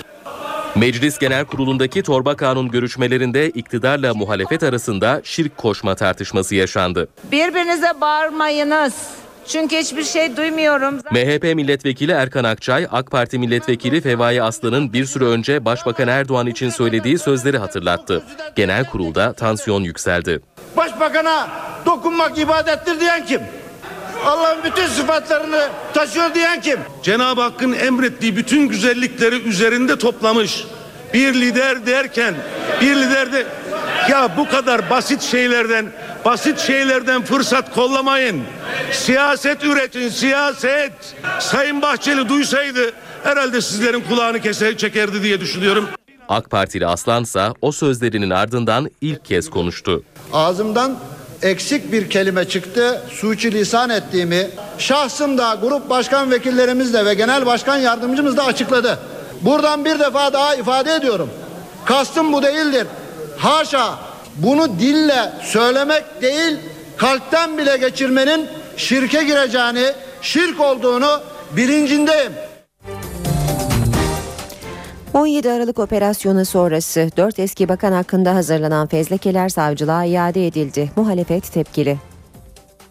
[0.75, 7.07] Meclis Genel Kurulu'ndaki torba kanun görüşmelerinde iktidarla muhalefet arasında şirk koşma tartışması yaşandı.
[7.31, 8.93] Birbirinize bağırmayınız.
[9.47, 10.95] Çünkü hiçbir şey duymuyorum.
[11.11, 16.69] MHP milletvekili Erkan Akçay, AK Parti milletvekili Fevai Aslan'ın bir süre önce Başbakan Erdoğan için
[16.69, 18.23] söylediği sözleri hatırlattı.
[18.55, 20.41] Genel kurulda tansiyon yükseldi.
[20.77, 21.47] Başbakana
[21.85, 23.41] dokunmak ibadettir diyen kim?
[24.25, 26.79] Allah'ın bütün sıfatlarını taşıyor diyen kim?
[27.03, 30.63] Cenab-ı Hakk'ın emrettiği bütün güzellikleri üzerinde toplamış.
[31.13, 32.35] Bir lider derken
[32.81, 33.45] bir lider de
[34.09, 35.85] ya bu kadar basit şeylerden
[36.25, 38.43] basit şeylerden fırsat kollamayın.
[38.91, 40.91] Siyaset üretin, siyaset.
[41.39, 42.91] Sayın Bahçeli duysaydı
[43.23, 45.89] herhalde sizlerin kulağını keser, çekerdi diye düşünüyorum.
[46.29, 50.03] AK Partili Aslansa o sözlerinin ardından ilk kez konuştu.
[50.33, 50.95] Ağzımdan
[51.41, 53.01] eksik bir kelime çıktı.
[53.11, 58.99] Suçi lisan ettiğimi şahsım da grup başkan vekillerimiz de ve genel başkan yardımcımız da açıkladı.
[59.41, 61.29] Buradan bir defa daha ifade ediyorum.
[61.85, 62.87] Kastım bu değildir.
[63.37, 63.95] Haşa
[64.35, 66.57] bunu dille söylemek değil
[66.97, 68.47] kalpten bile geçirmenin
[68.77, 69.85] şirke gireceğini,
[70.21, 71.21] şirk olduğunu
[71.51, 72.31] bilincindeyim.
[75.13, 80.91] 17 Aralık operasyonu sonrası 4 eski bakan hakkında hazırlanan fezlekeler savcılığa iade edildi.
[80.95, 81.97] Muhalefet tepkili.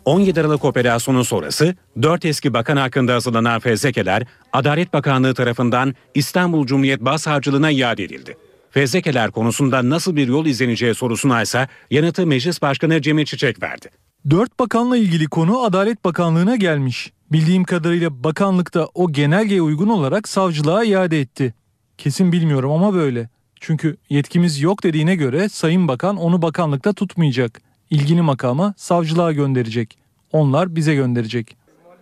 [0.07, 7.01] 17 Aralık operasyonu sonrası 4 eski bakan hakkında hazırlanan fezlekeler Adalet Bakanlığı tarafından İstanbul Cumhuriyet
[7.01, 8.37] Başsavcılığına iade edildi.
[8.71, 13.89] Fezlekeler konusunda nasıl bir yol izleneceği sorusuna ise yanıtı Meclis Başkanı Cemil Çiçek verdi.
[14.31, 17.13] Dört bakanla ilgili konu Adalet Bakanlığı'na gelmiş.
[17.33, 21.55] Bildiğim kadarıyla bakanlık da o genelgeye uygun olarak savcılığa iade etti.
[21.99, 23.29] Kesin bilmiyorum ama böyle.
[23.61, 27.66] Çünkü yetkimiz yok dediğine göre Sayın Bakan onu bakanlıkta tutmayacak.
[27.91, 29.99] İlgili makama savcılığa gönderecek.
[30.33, 31.57] Onlar bize gönderecek.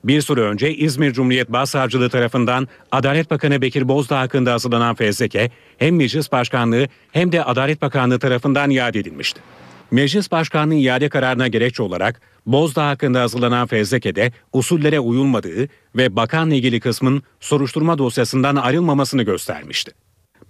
[0.04, 5.96] Bir süre önce İzmir Cumhuriyet Başsavcılığı tarafından Adalet Bakanı Bekir Bozdağ hakkında hazırlanan fezleke hem
[5.96, 9.40] Meclis Başkanlığı hem de Adalet Bakanlığı tarafından iade edilmişti.
[9.90, 16.80] Meclis Başkanlığı iade kararına gerekçe olarak Bozdağ hakkında hazırlanan fezlekede usullere uyulmadığı ve bakanla ilgili
[16.80, 19.92] kısmın soruşturma dosyasından ayrılmamasını göstermişti.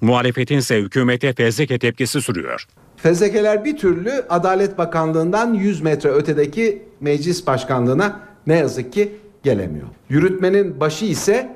[0.01, 2.67] Muhalefetin ise hükümete fezleke tepkisi sürüyor.
[3.05, 9.13] Fezlekeler bir türlü Adalet Bakanlığı'ndan 100 metre ötedeki meclis başkanlığına ne yazık ki
[9.43, 9.87] gelemiyor.
[10.09, 11.49] Yürütmenin başı ise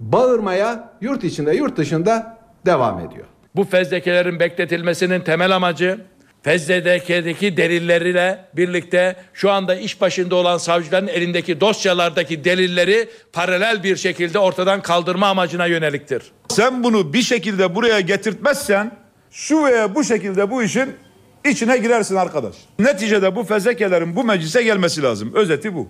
[0.00, 3.24] bağırmaya yurt içinde yurt dışında devam ediyor.
[3.56, 6.00] Bu fezlekelerin bekletilmesinin temel amacı
[6.42, 14.38] fezlekedeki delilleriyle birlikte şu anda iş başında olan savcıların elindeki dosyalardaki delilleri paralel bir şekilde
[14.38, 16.22] ortadan kaldırma amacına yöneliktir.
[16.48, 19.03] Sen bunu bir şekilde buraya getirtmezsen
[19.34, 20.92] şu veya bu şekilde bu işin
[21.44, 22.54] içine girersin arkadaş.
[22.78, 25.34] Neticede bu fezlekelerin bu meclise gelmesi lazım.
[25.34, 25.88] Özeti bu.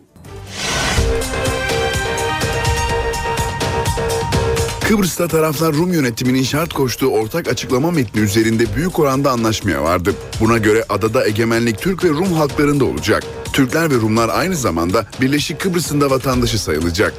[4.88, 10.14] Kıbrıs'ta taraflar Rum yönetiminin şart koştuğu ortak açıklama metni üzerinde büyük oranda anlaşmaya vardı.
[10.40, 13.22] Buna göre adada egemenlik Türk ve Rum halklarında olacak.
[13.52, 17.14] Türkler ve Rumlar aynı zamanda Birleşik Kıbrıs'ın da vatandaşı sayılacak.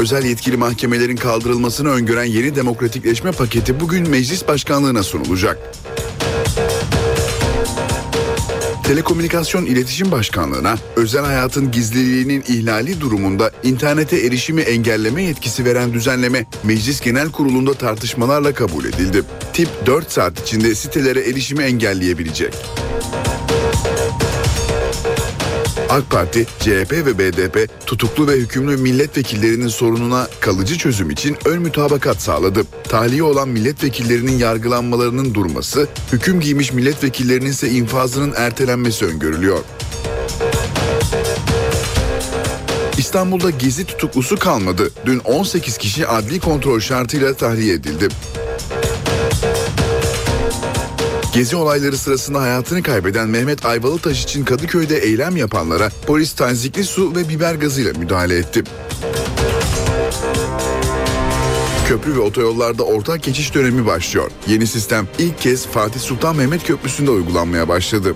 [0.00, 5.58] Özel yetkili mahkemelerin kaldırılmasını öngören yeni demokratikleşme paketi bugün meclis başkanlığına sunulacak.
[8.84, 17.00] Telekomünikasyon İletişim Başkanlığı'na özel hayatın gizliliğinin ihlali durumunda internete erişimi engelleme yetkisi veren düzenleme Meclis
[17.00, 19.22] Genel Kurulu'nda tartışmalarla kabul edildi.
[19.52, 22.54] Tip 4 saat içinde sitelere erişimi engelleyebilecek.
[25.90, 32.22] AK Parti, CHP ve BDP tutuklu ve hükümlü milletvekillerinin sorununa kalıcı çözüm için ön mütabakat
[32.22, 32.64] sağladı.
[32.84, 39.58] Tahliye olan milletvekillerinin yargılanmalarının durması, hüküm giymiş milletvekillerinin ise infazının ertelenmesi öngörülüyor.
[42.98, 44.90] İstanbul'da gezi tutuklusu kalmadı.
[45.06, 48.08] Dün 18 kişi adli kontrol şartıyla tahliye edildi.
[51.32, 57.28] Gezi olayları sırasında hayatını kaybeden Mehmet Ayvalıtaş için Kadıköy'de eylem yapanlara polis tazikli su ve
[57.28, 58.64] biber gazıyla müdahale etti.
[61.88, 64.30] Köprü ve otoyollarda ortak geçiş dönemi başlıyor.
[64.46, 68.14] Yeni sistem ilk kez Fatih Sultan Mehmet Köprüsü'nde uygulanmaya başladı.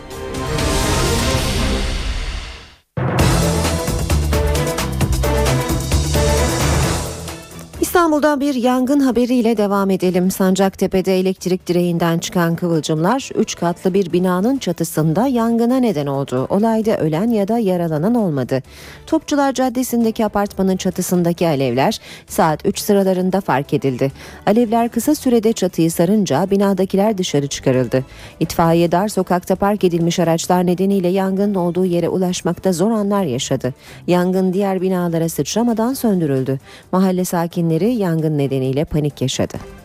[8.14, 10.31] İstanbul'dan bir yangın haberiyle devam edelim.
[10.31, 16.46] Sancaktepe'de elektrik direğinden çıkan kıvılcımlar 3 katlı bir binanın çatısında yangına neden oldu.
[16.50, 18.62] Olayda ölen ya da yaralanan olmadı.
[19.07, 24.12] Topçular Caddesi'ndeki apartmanın çatısındaki alevler saat 3 sıralarında fark edildi.
[24.46, 28.05] Alevler kısa sürede çatıyı sarınca binadakiler dışarı çıkarıldı.
[28.40, 33.74] İtfaiye dar sokakta park edilmiş araçlar nedeniyle yangının olduğu yere ulaşmakta zor anlar yaşadı.
[34.07, 36.59] Yangın diğer binalara sıçramadan söndürüldü.
[36.92, 39.84] Mahalle sakinleri yangın nedeniyle panik yaşadı.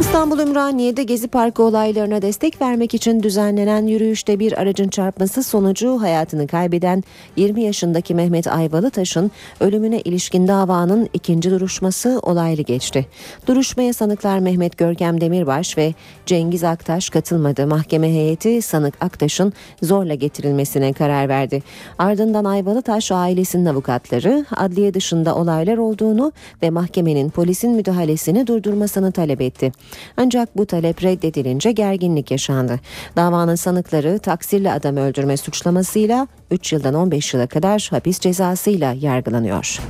[0.00, 6.46] İstanbul Ümraniye'de Gezi Parkı olaylarına destek vermek için düzenlenen yürüyüşte bir aracın çarpması sonucu hayatını
[6.46, 7.04] kaybeden
[7.36, 9.30] 20 yaşındaki Mehmet Ayvalıtaş'ın
[9.60, 13.06] ölümüne ilişkin davanın ikinci duruşması olaylı geçti.
[13.46, 15.94] Duruşmaya sanıklar Mehmet Görkem Demirbaş ve
[16.26, 17.66] Cengiz Aktaş katılmadı.
[17.66, 21.62] Mahkeme heyeti sanık Aktaş'ın zorla getirilmesine karar verdi.
[21.98, 26.32] Ardından Ayvalıtaş ailesinin avukatları adliye dışında olaylar olduğunu
[26.62, 29.72] ve mahkemenin polisin müdahalesini durdurmasını talep etti.
[30.16, 32.80] Ancak bu talep reddedilince gerginlik yaşandı.
[33.16, 39.80] Davanın sanıkları taksirli adam öldürme suçlamasıyla 3 yıldan 15 yıla kadar hapis cezasıyla yargılanıyor.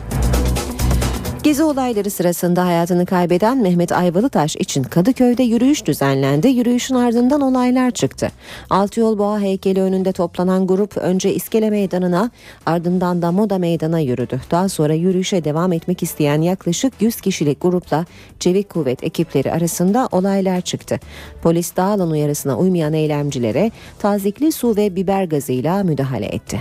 [1.49, 6.49] Gezi olayları sırasında hayatını kaybeden Mehmet Ayvalıtaş için Kadıköy'de yürüyüş düzenlendi.
[6.49, 8.31] Yürüyüşün ardından olaylar çıktı.
[8.71, 12.31] Altıyol Boğa heykeli önünde toplanan grup önce İskele Meydanı'na
[12.67, 14.41] ardından da Moda Meydanı'na yürüdü.
[14.51, 18.05] Daha sonra yürüyüşe devam etmek isteyen yaklaşık 100 kişilik grupla
[18.41, 21.01] Çevik Kuvvet ekipleri arasında olaylar çıktı.
[21.43, 26.61] Polis dağılan uyarısına uymayan eylemcilere tazikli su ve biber gazıyla müdahale etti.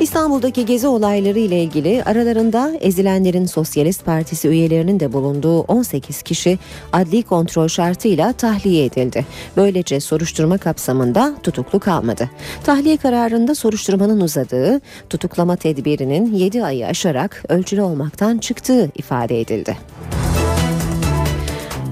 [0.00, 6.58] İstanbul'daki gezi olayları ile ilgili aralarında ezilenlerin Sosyalist Partisi üyelerinin de bulunduğu 18 kişi
[6.92, 9.26] adli kontrol şartıyla tahliye edildi.
[9.56, 12.30] Böylece soruşturma kapsamında tutuklu kalmadı.
[12.64, 19.76] Tahliye kararında soruşturmanın uzadığı, tutuklama tedbirinin 7 ayı aşarak ölçülü olmaktan çıktığı ifade edildi.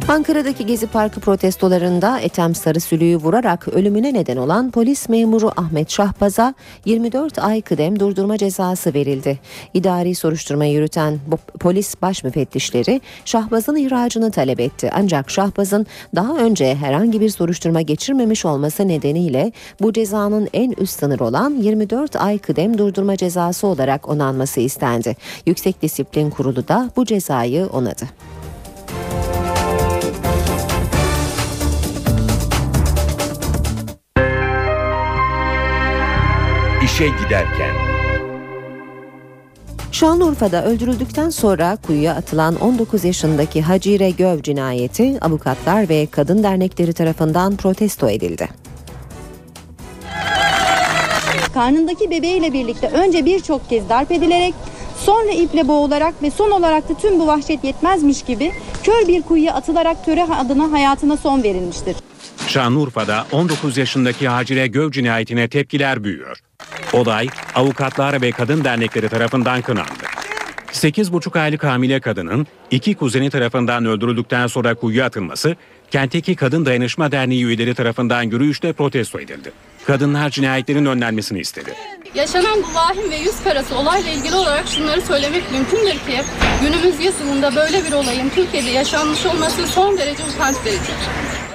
[0.09, 7.39] Ankara'daki Gezi Parkı protestolarında Ethem Sarısülü'yü vurarak ölümüne neden olan polis memuru Ahmet Şahbaz'a 24
[7.39, 9.39] ay kıdem durdurma cezası verildi.
[9.75, 11.19] İdari soruşturma yürüten
[11.61, 14.91] polis baş müfettişleri Şahbaz'ın ihracını talep etti.
[14.95, 21.21] Ancak Şahbaz'ın daha önce herhangi bir soruşturma geçirmemiş olması nedeniyle bu cezanın en üst sınır
[21.21, 25.17] olan 24 ay kıdem durdurma cezası olarak onanması istendi.
[25.47, 28.05] Yüksek Disiplin Kurulu da bu cezayı onadı.
[36.99, 37.75] İşe giderken.
[39.93, 47.57] Şanlıurfa'da öldürüldükten sonra kuyuya atılan 19 yaşındaki Hacire Göv cinayeti avukatlar ve kadın dernekleri tarafından
[47.57, 48.49] protesto edildi.
[51.55, 54.55] Karnındaki bebeğiyle birlikte önce birçok kez darp edilerek
[54.97, 59.55] sonra iple boğularak ve son olarak da tüm bu vahşet yetmezmiş gibi kör bir kuyuya
[59.55, 61.97] atılarak töre adına hayatına son verilmiştir.
[62.47, 66.39] Şanlıurfa'da 19 yaşındaki Hacire Göv cinayetine tepkiler büyüyor.
[66.93, 70.05] Olay avukatlar ve kadın dernekleri tarafından kınandı.
[70.73, 75.57] 8,5 aylık hamile kadının iki kuzeni tarafından öldürüldükten sonra kuyuya atılması
[75.91, 79.53] kentteki Kadın Dayanışma Derneği üyeleri tarafından yürüyüşte protesto edildi.
[79.87, 81.75] Kadınlar cinayetlerin önlenmesini istedi.
[82.15, 86.23] Yaşanan bu vahim ve yüz karası olayla ilgili olarak şunları söylemek mümkündür ki
[86.63, 90.93] günümüz yılında böyle bir olayın Türkiye'de yaşanmış olması son derece utanç verici.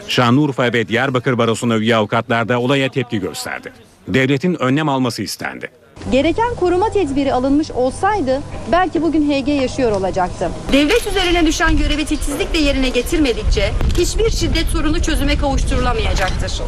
[0.07, 3.73] Şanlıurfa ve Diyarbakır Barosu'na üye avukatlar da olaya tepki gösterdi.
[4.07, 5.71] Devletin önlem alması istendi.
[6.11, 10.49] Gereken koruma tedbiri alınmış olsaydı belki bugün HG yaşıyor olacaktı.
[10.73, 16.61] Devlet üzerine düşen görevi titizlikle yerine getirmedikçe hiçbir şiddet sorunu çözüme kavuşturulamayacaktır.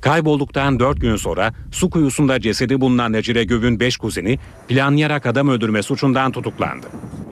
[0.00, 5.82] Kaybolduktan 4 gün sonra su kuyusunda cesedi bulunan Necire Göv'ün 5 kuzeni planlayarak adam öldürme
[5.82, 6.86] suçundan tutuklandı.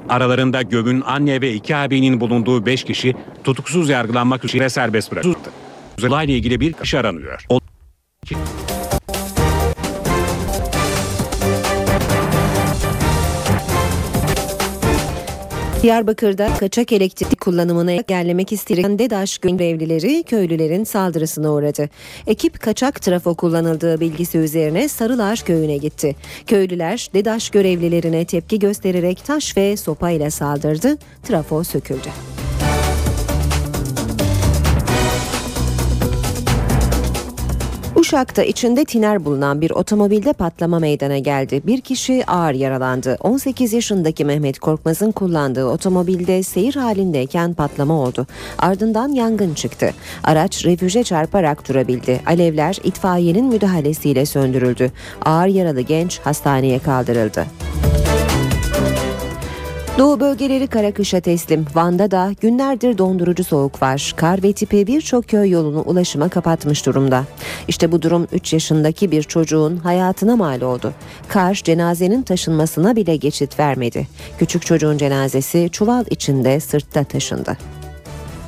[0.08, 5.38] Aralarında Göv'ün anne ve iki abinin bulunduğu 5 kişi tutuksuz yargılanmak üzere serbest bırakıldı.
[6.08, 7.44] Olayla ilgili bir kişi aranıyor.
[7.48, 7.60] O...
[15.82, 21.88] Diyarbakır'da kaçak elektrik kullanımını engellemek isteyen DEDAŞ görevlileri köylülerin saldırısına uğradı.
[22.26, 26.16] Ekip kaçak trafo kullanıldığı bilgisi üzerine Sarılar köyüne gitti.
[26.46, 30.96] Köylüler DEDAŞ görevlilerine tepki göstererek taş ve sopayla saldırdı.
[31.22, 32.08] Trafo söküldü.
[38.08, 41.62] Uşak'ta içinde tiner bulunan bir otomobilde patlama meydana geldi.
[41.66, 43.16] Bir kişi ağır yaralandı.
[43.20, 48.26] 18 yaşındaki Mehmet Korkmaz'ın kullandığı otomobilde seyir halindeyken patlama oldu.
[48.58, 49.94] Ardından yangın çıktı.
[50.24, 52.20] Araç refüje çarparak durabildi.
[52.26, 54.92] Alevler itfaiyenin müdahalesiyle söndürüldü.
[55.24, 57.46] Ağır yaralı genç hastaneye kaldırıldı.
[59.98, 61.66] Doğu bölgeleri kara kışa teslim.
[61.74, 64.12] Van'da da günlerdir dondurucu soğuk var.
[64.16, 67.24] Kar ve tipi birçok köy yolunu ulaşıma kapatmış durumda.
[67.68, 70.92] İşte bu durum 3 yaşındaki bir çocuğun hayatına mal oldu.
[71.28, 74.08] Kar cenazenin taşınmasına bile geçit vermedi.
[74.38, 77.56] Küçük çocuğun cenazesi çuval içinde sırtta taşındı.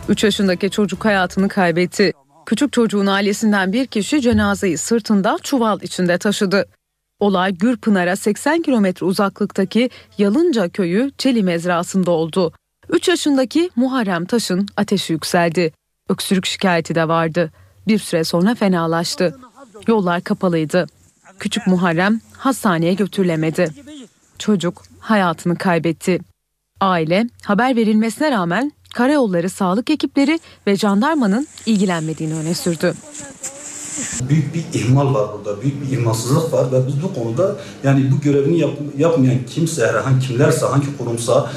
[0.09, 2.13] 3 yaşındaki çocuk hayatını kaybetti.
[2.47, 6.67] Küçük çocuğun ailesinden bir kişi cenazeyi sırtında çuval içinde taşıdı.
[7.21, 12.53] Olay Gürpınar'a 80 kilometre uzaklıktaki Yalınca köyü Çeli mezrasında oldu.
[12.89, 15.73] 3 yaşındaki Muharrem Taş'ın ateşi yükseldi.
[16.09, 17.53] Öksürük şikayeti de vardı.
[17.87, 19.37] Bir süre sonra fenalaştı.
[19.89, 20.87] Yollar kapalıydı.
[21.39, 23.75] Küçük Muharrem hastaneye götürülemedi.
[24.39, 26.21] Çocuk hayatını kaybetti.
[26.81, 32.95] Aile haber verilmesine rağmen karayolları sağlık ekipleri ve jandarmanın ilgilenmediğini öne sürdü.
[34.29, 38.21] Büyük bir ihmal var burada, büyük bir ihmalsızlık var ve biz bu konuda yani bu
[38.21, 41.51] görevini yap, yapmayan kimse, herhangi kimlerse, hangi kurumsa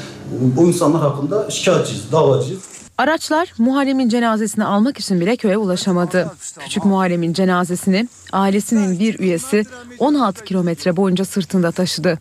[0.56, 2.73] bu insanlar hakkında şikayetçiyiz, davacıyız.
[2.98, 6.30] Araçlar Muharrem'in cenazesini almak için bile köye ulaşamadı.
[6.60, 9.64] Küçük Muharrem'in cenazesini ailesinin bir üyesi
[9.98, 12.18] 16 kilometre boyunca sırtında taşıdı.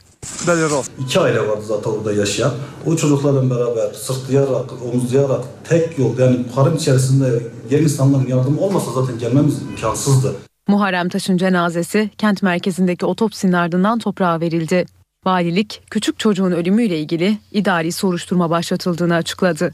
[0.99, 2.51] İki aile vardı zaten orada yaşayan.
[2.85, 9.19] O çocuklarla beraber sırtlayarak, omuzlayarak tek yol yani karın içerisinde diğer insanların yardımı olmasa zaten
[9.19, 10.35] gelmemiz imkansızdı.
[10.67, 14.85] Muharrem Taş'ın cenazesi kent merkezindeki otopsinin ardından toprağa verildi.
[15.25, 19.73] Valilik küçük çocuğun ölümüyle ilgili idari soruşturma başlatıldığını açıkladı.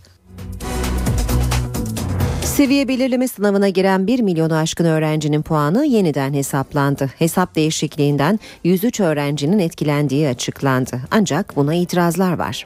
[2.60, 7.10] Seviye belirleme sınavına giren 1 milyonu aşkın öğrencinin puanı yeniden hesaplandı.
[7.20, 11.02] Hesap değişikliğinden 103 öğrencinin etkilendiği açıklandı.
[11.12, 12.66] Ancak buna itirazlar var.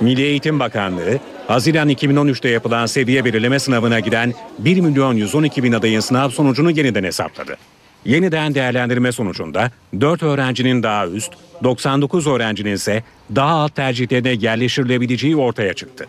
[0.00, 6.00] Milli Eğitim Bakanlığı, Haziran 2013'te yapılan seviye belirleme sınavına giren 1 milyon 112 bin adayın
[6.00, 7.56] sınav sonucunu yeniden hesapladı.
[8.04, 9.70] Yeniden değerlendirme sonucunda
[10.00, 11.32] 4 öğrencinin daha üst,
[11.64, 13.02] 99 öğrencinin ise
[13.36, 16.06] daha alt tercihlerine yerleştirilebileceği ortaya çıktı.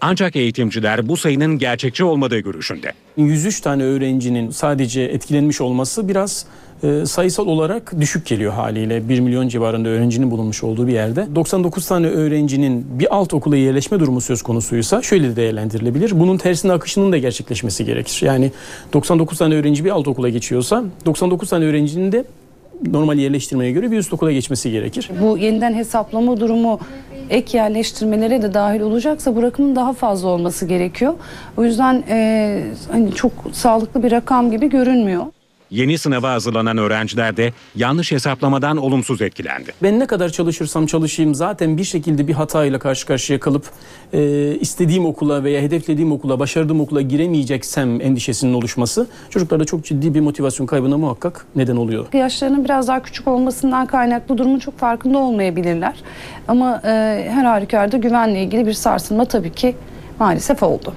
[0.00, 2.92] Ancak eğitimciler bu sayının gerçekçi olmadığı görüşünde.
[3.16, 6.46] 103 tane öğrencinin sadece etkilenmiş olması biraz
[6.82, 9.08] e, sayısal olarak düşük geliyor haliyle.
[9.08, 11.26] 1 milyon civarında öğrencinin bulunmuş olduğu bir yerde.
[11.34, 16.20] 99 tane öğrencinin bir alt okula yerleşme durumu söz konusuysa şöyle de değerlendirilebilir.
[16.20, 18.20] Bunun tersine akışının da gerçekleşmesi gerekir.
[18.22, 18.52] Yani
[18.92, 22.24] 99 tane öğrenci bir alt okula geçiyorsa 99 tane öğrencinin de
[22.86, 25.10] normal yerleştirmeye göre bir üst okula geçmesi gerekir.
[25.22, 26.80] Bu yeniden hesaplama durumu
[27.30, 31.14] ek yerleştirmelere de dahil olacaksa bu rakamın daha fazla olması gerekiyor.
[31.56, 32.60] O yüzden e,
[32.92, 35.24] hani çok sağlıklı bir rakam gibi görünmüyor.
[35.70, 39.72] Yeni sınava hazırlanan öğrenciler de yanlış hesaplamadan olumsuz etkilendi.
[39.82, 43.64] Ben ne kadar çalışırsam çalışayım zaten bir şekilde bir hatayla karşı karşıya kalıp
[44.12, 50.20] e, istediğim okula veya hedeflediğim okula, başardığım okula giremeyeceksem endişesinin oluşması çocuklarda çok ciddi bir
[50.20, 52.06] motivasyon kaybına muhakkak neden oluyor.
[52.12, 55.94] Yaşlarının biraz daha küçük olmasından kaynaklı durumun çok farkında olmayabilirler.
[56.48, 56.88] Ama e,
[57.30, 59.74] her halükarda güvenle ilgili bir sarsılma tabii ki
[60.18, 60.94] maalesef oldu.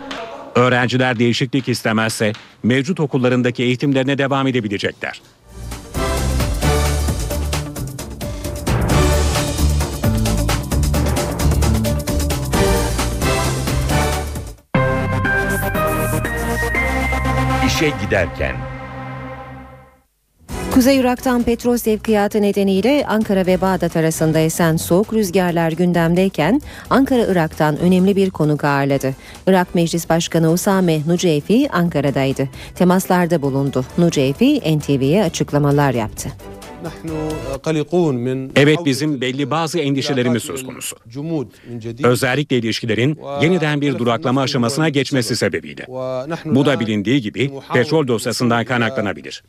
[0.55, 2.33] Öğrenciler değişiklik istemezse
[2.63, 5.21] mevcut okullarındaki eğitimlerine devam edebilecekler.
[17.67, 18.80] İşe giderken
[20.73, 27.77] Kuzey Irak'tan petrol sevkiyatı nedeniyle Ankara ve Bağdat arasında esen soğuk rüzgarlar gündemdeyken Ankara Irak'tan
[27.77, 29.15] önemli bir konuk ağırladı.
[29.47, 32.49] Irak Meclis Başkanı Usame Nuceyfi Ankara'daydı.
[32.75, 33.85] Temaslarda bulundu.
[33.97, 36.29] Nuceyfi NTV'ye açıklamalar yaptı.
[38.55, 40.95] Evet bizim belli bazı endişelerimiz söz konusu.
[42.03, 45.85] Özellikle ilişkilerin yeniden bir duraklama aşamasına geçmesi sebebiyle.
[46.45, 49.43] Bu da bilindiği gibi petrol dosyasından kaynaklanabilir.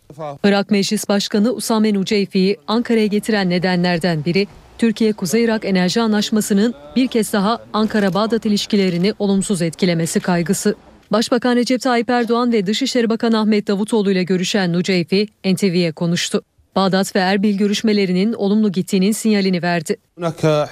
[0.44, 4.46] Irak Meclis Başkanı Usame Nuceyfi'yi Ankara'ya getiren nedenlerden biri
[4.78, 10.74] Türkiye-Kuzey Irak Enerji Anlaşması'nın bir kez daha Ankara-Bağdat ilişkilerini olumsuz etkilemesi kaygısı.
[11.12, 16.42] Başbakan Recep Tayyip Erdoğan ve Dışişleri Bakanı Ahmet Davutoğlu ile görüşen Nuceyfi NTV'ye konuştu.
[16.76, 19.96] Bağdat ve Erbil görüşmelerinin olumlu gittiğinin sinyalini verdi.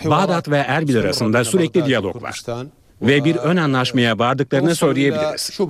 [0.05, 2.43] Bağdat ve Erbil arasında sürekli diyalog var
[3.03, 5.61] ve bir ön anlaşmaya vardıklarını söyleyebiliriz.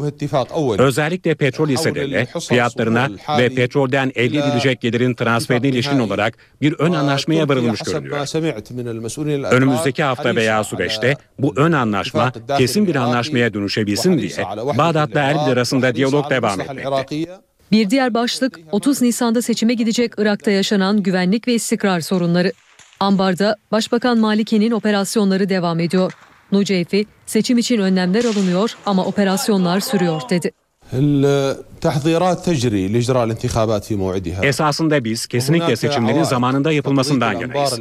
[0.78, 3.08] Özellikle petrol hisselerine, fiyatlarına
[3.38, 9.52] ve petrolden elde edilecek gelirin transferine ilişkin olarak bir ön anlaşmaya varılmış görünüyor.
[9.52, 14.44] Önümüzdeki hafta veya süreçte bu ön anlaşma kesin bir anlaşmaya dönüşebilsin diye
[14.78, 17.26] Bağdat ve Erbil arasında diyalog devam etmekte.
[17.72, 22.52] Bir diğer başlık 30 Nisan'da seçime gidecek Irak'ta yaşanan güvenlik ve istikrar sorunları.
[23.00, 26.12] Ambar'da Başbakan Malike'nin operasyonları devam ediyor.
[26.52, 30.50] Nuceyfi seçim için önlemler alınıyor ama operasyonlar sürüyor dedi.
[34.42, 37.72] Esasında biz kesinlikle seçimlerin zamanında yapılmasından yanayız.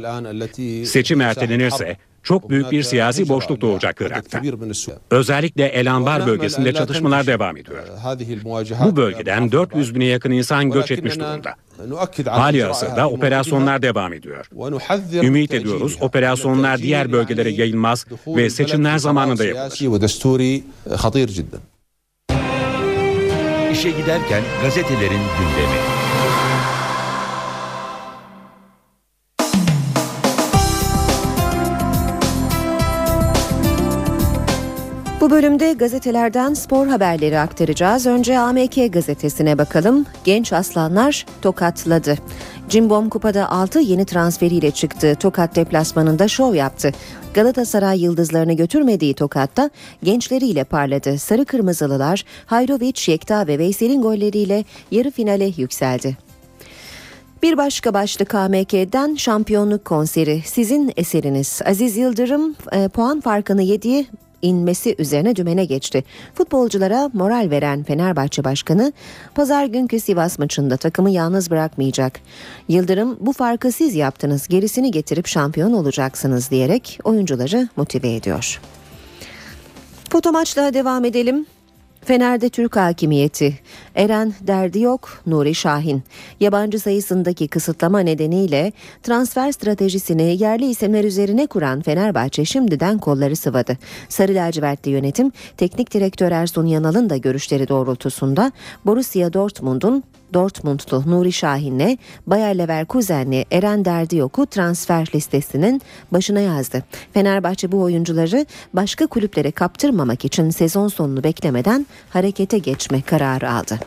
[0.86, 4.40] Seçim ertelenirse çok büyük bir siyasi boşluk doğacak Irak'ta.
[5.10, 7.78] Özellikle El Anbar bölgesinde çatışmalar devam ediyor.
[8.84, 11.54] Bu bölgeden 400 bine yakın insan göç etmiş durumda.
[12.26, 14.46] Hali hazırda operasyonlar devam ediyor.
[15.22, 19.70] Ümit ediyoruz operasyonlar diğer bölgelere yayılmaz ve seçimler zamanında yapılır.
[23.72, 25.80] İşe giderken gazetelerin gündemi.
[35.20, 38.06] Bu bölümde gazetelerden spor haberleri aktaracağız.
[38.06, 40.06] Önce AMK gazetesine bakalım.
[40.24, 42.16] Genç aslanlar tokatladı.
[42.68, 45.16] Cimbom Kupa'da 6 yeni transferiyle çıktı.
[45.20, 46.92] Tokat deplasmanında şov yaptı.
[47.34, 49.70] Galatasaray yıldızlarını götürmediği Tokat'ta
[50.02, 51.18] gençleriyle parladı.
[51.18, 56.16] Sarı Kırmızılılar Hayroviç, Yekta ve Veysel'in golleriyle yarı finale yükseldi.
[57.42, 60.42] Bir başka başlık AMK'den şampiyonluk konseri.
[60.46, 61.60] Sizin eseriniz.
[61.66, 64.06] Aziz Yıldırım e, puan farkını yediği
[64.42, 66.04] inmesi üzerine dümene geçti.
[66.34, 68.92] Futbolculara moral veren Fenerbahçe Başkanı
[69.34, 72.20] pazar günkü Sivas maçında takımı yalnız bırakmayacak.
[72.68, 78.60] Yıldırım bu farkı siz yaptınız gerisini getirip şampiyon olacaksınız diyerek oyuncuları motive ediyor.
[80.10, 81.46] Foto maçla devam edelim.
[82.04, 83.58] Fener'de Türk hakimiyeti.
[83.94, 86.02] Eren derdi yok, Nuri Şahin.
[86.40, 88.72] Yabancı sayısındaki kısıtlama nedeniyle
[89.02, 93.78] transfer stratejisini yerli isimler üzerine kuran Fenerbahçe şimdiden kolları sıvadı.
[94.08, 98.52] Sarı lacivertli yönetim, teknik direktör Ersun Yanal'ın da görüşleri doğrultusunda
[98.86, 100.04] Borussia Dortmund'un
[100.34, 106.82] Dortmundlu Nuri Şahin'le Bayer Leverkusen'li Eren Derdiyok'u transfer listesinin başına yazdı.
[107.12, 113.78] Fenerbahçe bu oyuncuları başka kulüplere kaptırmamak için sezon sonunu beklemeden harekete geçme kararı aldı.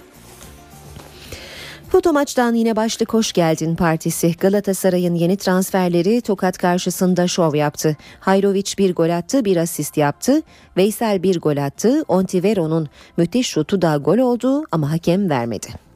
[1.94, 4.38] Foto maçtan yine başlık hoş geldin partisi.
[4.38, 7.98] Galatasaray'ın yeni transferleri Tokat karşısında şov yaptı.
[8.20, 10.42] Hayrovic bir gol attı, bir asist yaptı.
[10.78, 12.04] Veysel bir gol attı.
[12.08, 15.93] Ontivero'nun müthiş şutu da gol oldu ama hakem vermedi.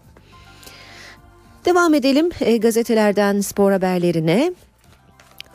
[1.67, 4.53] Devam edelim e, gazetelerden spor haberlerine.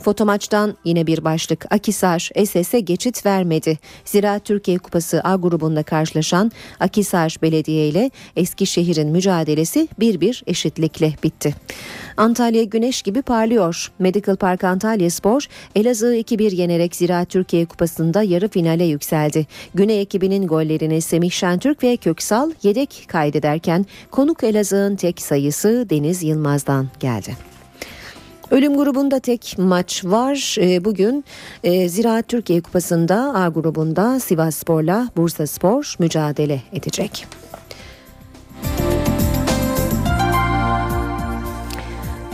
[0.03, 1.66] Foto maçtan yine bir başlık.
[1.70, 3.78] Akisar SS'e geçit vermedi.
[4.05, 11.55] Zira Türkiye Kupası A grubunda karşılaşan Akisar Belediye ile Eskişehir'in mücadelesi 1-1 eşitlikle bitti.
[12.16, 13.92] Antalya güneş gibi parlıyor.
[13.98, 19.46] Medical Park Antalya Spor Elazığ 2-1 yenerek Zira Türkiye Kupası'nda yarı finale yükseldi.
[19.74, 26.88] Güney ekibinin gollerini Semih Şentürk ve Köksal yedek kaydederken konuk Elazığ'ın tek sayısı Deniz Yılmaz'dan
[27.00, 27.51] geldi.
[28.53, 30.57] Ölüm grubunda tek maç var.
[30.61, 31.24] Ee, bugün
[31.64, 37.26] e, Ziraat Türkiye Kupası'nda A grubunda Sivas Spor'la Bursa Spor mücadele edecek.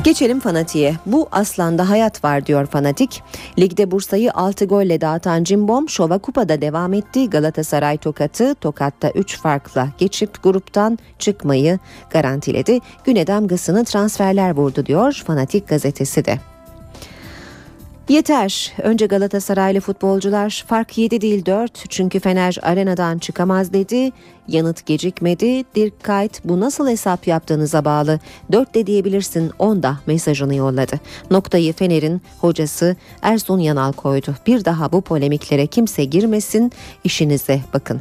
[0.09, 0.94] Geçelim fanatiğe.
[1.06, 3.22] Bu aslanda hayat var diyor fanatik.
[3.59, 7.30] Ligde Bursa'yı 6 golle dağıtan Cimbom Şova Kupa'da devam etti.
[7.30, 11.78] Galatasaray Tokat'ı Tokat'ta 3 farkla geçip gruptan çıkmayı
[12.11, 12.78] garantiledi.
[13.04, 16.38] Güne damgasını transferler vurdu diyor fanatik gazetesi de.
[18.09, 18.72] Yeter.
[18.82, 24.11] Önce Galatasaraylı futbolcular fark 7 değil 4 çünkü Fener arenadan çıkamaz dedi.
[24.48, 25.64] Yanıt gecikmedi.
[25.74, 28.20] Dirk Kuyt bu nasıl hesap yaptığınıza bağlı.
[28.52, 31.00] 4 de diyebilirsin 10 da mesajını yolladı.
[31.30, 34.34] Noktayı Fener'in hocası Ersun Yanal koydu.
[34.46, 36.72] Bir daha bu polemiklere kimse girmesin.
[37.04, 38.00] İşinize bakın.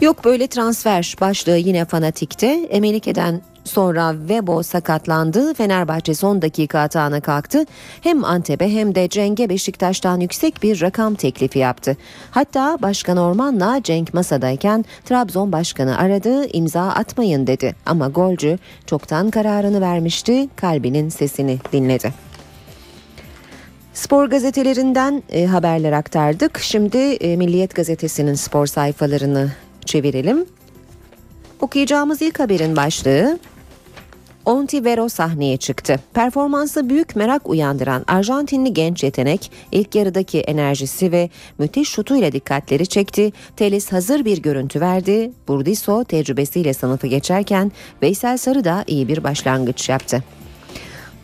[0.00, 2.46] Yok böyle transfer başlığı yine fanatikte.
[2.70, 5.54] Emenike'den Sonra Vebo sakatlandı.
[5.54, 7.64] Fenerbahçe son dakika hatana kalktı.
[8.00, 11.96] Hem Antep'e hem de Cenk'e Beşiktaş'tan yüksek bir rakam teklifi yaptı.
[12.30, 17.74] Hatta Başkan Orman'la Cenk masadayken Trabzon Başkanı aradı imza atmayın dedi.
[17.86, 22.12] Ama golcü çoktan kararını vermişti kalbinin sesini dinledi.
[23.94, 26.58] Spor gazetelerinden e, haberler aktardık.
[26.58, 29.52] Şimdi e, Milliyet gazetesinin spor sayfalarını
[29.86, 30.46] çevirelim.
[31.60, 33.38] Okuyacağımız ilk haberin başlığı
[34.44, 36.00] Ontivero sahneye çıktı.
[36.14, 43.32] Performansı büyük merak uyandıran Arjantinli genç yetenek ilk yarıdaki enerjisi ve müthiş şutuyla dikkatleri çekti.
[43.56, 45.32] Telis hazır bir görüntü verdi.
[45.48, 47.72] Burdiso tecrübesiyle sınıfı geçerken
[48.02, 50.24] Veysel Sarı da iyi bir başlangıç yaptı.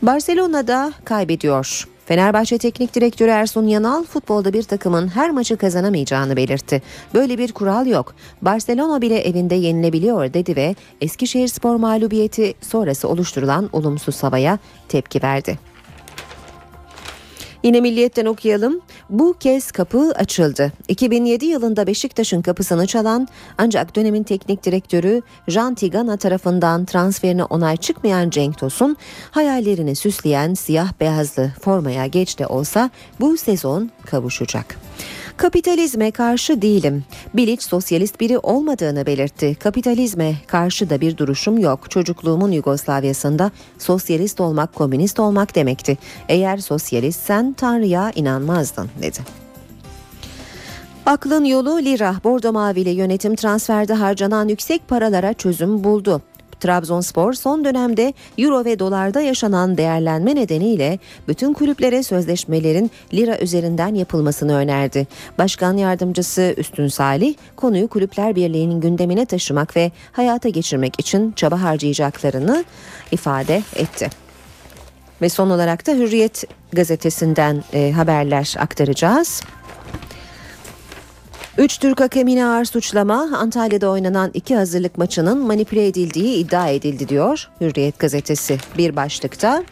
[0.02, 1.88] Barcelona'da kaybediyor.
[2.10, 6.82] Fenerbahçe Teknik Direktörü Ersun Yanal futbolda bir takımın her maçı kazanamayacağını belirtti.
[7.14, 8.14] Böyle bir kural yok.
[8.42, 14.58] Barcelona bile evinde yenilebiliyor dedi ve Eskişehir Spor mağlubiyeti sonrası oluşturulan olumsuz havaya
[14.88, 15.69] tepki verdi.
[17.62, 18.80] Yine Milliyet'ten okuyalım.
[19.10, 20.72] Bu kez kapı açıldı.
[20.88, 28.30] 2007 yılında Beşiktaş'ın kapısını çalan ancak dönemin teknik direktörü Jean Tigana tarafından transferine onay çıkmayan
[28.30, 28.96] Cenk Tosun
[29.30, 32.90] hayallerini süsleyen siyah beyazlı formaya geç de olsa
[33.20, 34.76] bu sezon kavuşacak.
[35.40, 37.04] Kapitalizme karşı değilim.
[37.34, 39.54] Bilic sosyalist biri olmadığını belirtti.
[39.54, 41.90] Kapitalizme karşı da bir duruşum yok.
[41.90, 45.98] Çocukluğumun Yugoslavya'sında sosyalist olmak komünist olmak demekti.
[46.28, 49.18] Eğer sosyalistsen Tanrı'ya inanmazdın dedi.
[51.06, 52.14] Aklın yolu lira.
[52.24, 56.22] Bordo Mavili yönetim transferde harcanan yüksek paralara çözüm buldu.
[56.60, 60.98] Trabzonspor son dönemde euro ve dolarda yaşanan değerlenme nedeniyle
[61.28, 65.06] bütün kulüplere sözleşmelerin lira üzerinden yapılmasını önerdi.
[65.38, 72.64] Başkan yardımcısı Üstün Salih konuyu Kulüpler Birliği'nin gündemine taşımak ve hayata geçirmek için çaba harcayacaklarını
[73.10, 74.10] ifade etti.
[75.22, 79.42] Ve son olarak da Hürriyet gazetesinden e, haberler aktaracağız.
[81.58, 87.50] Üç Türk hakemine ağır suçlama Antalya'da oynanan iki hazırlık maçının manipüle edildiği iddia edildi diyor
[87.60, 89.64] Hürriyet gazetesi bir başlıkta.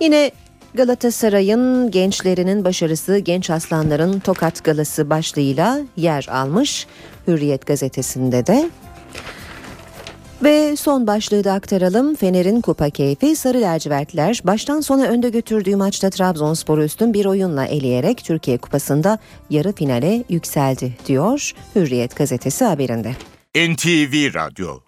[0.00, 0.30] Yine
[0.74, 6.86] Galatasaray'ın gençlerinin başarısı genç aslanların Tokat Galası başlığıyla yer almış
[7.26, 8.70] Hürriyet gazetesinde de.
[10.42, 12.14] Ve son başlığı da aktaralım.
[12.14, 18.24] Fener'in kupa keyfi Sarı Lacivertler baştan sona önde götürdüğü maçta Trabzonspor'u üstün bir oyunla eleyerek
[18.24, 19.18] Türkiye Kupası'nda
[19.50, 23.12] yarı finale yükseldi diyor Hürriyet gazetesi haberinde.
[23.54, 24.80] NTV Radyo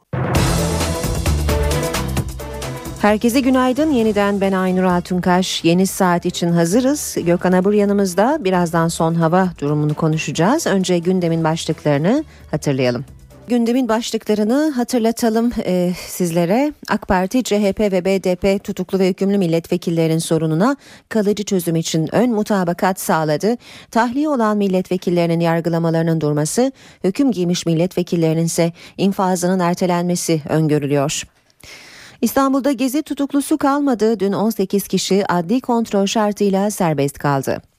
[3.02, 3.90] Herkese günaydın.
[3.90, 5.64] Yeniden ben Aynur Altunkaş.
[5.64, 7.16] Yeni saat için hazırız.
[7.26, 8.38] Gökhan Abur yanımızda.
[8.40, 10.66] Birazdan son hava durumunu konuşacağız.
[10.66, 13.04] Önce gündemin başlıklarını hatırlayalım.
[13.50, 16.72] Gündemin başlıklarını hatırlatalım e, sizlere.
[16.88, 20.76] AK Parti, CHP ve BDP tutuklu ve hükümlü milletvekillerinin sorununa
[21.08, 23.56] kalıcı çözüm için ön mutabakat sağladı.
[23.90, 26.72] Tahliye olan milletvekillerinin yargılamalarının durması,
[27.04, 31.22] hüküm giymiş milletvekillerinin ise infazının ertelenmesi öngörülüyor.
[32.20, 34.20] İstanbul'da gezi tutuklusu kalmadı.
[34.20, 37.69] Dün 18 kişi adli kontrol şartıyla serbest kaldı.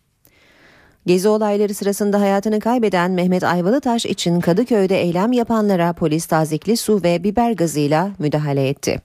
[1.06, 7.24] Gezi olayları sırasında hayatını kaybeden Mehmet Ayvalıtaş için Kadıköy'de eylem yapanlara polis tazikli su ve
[7.24, 9.02] biber gazıyla müdahale etti.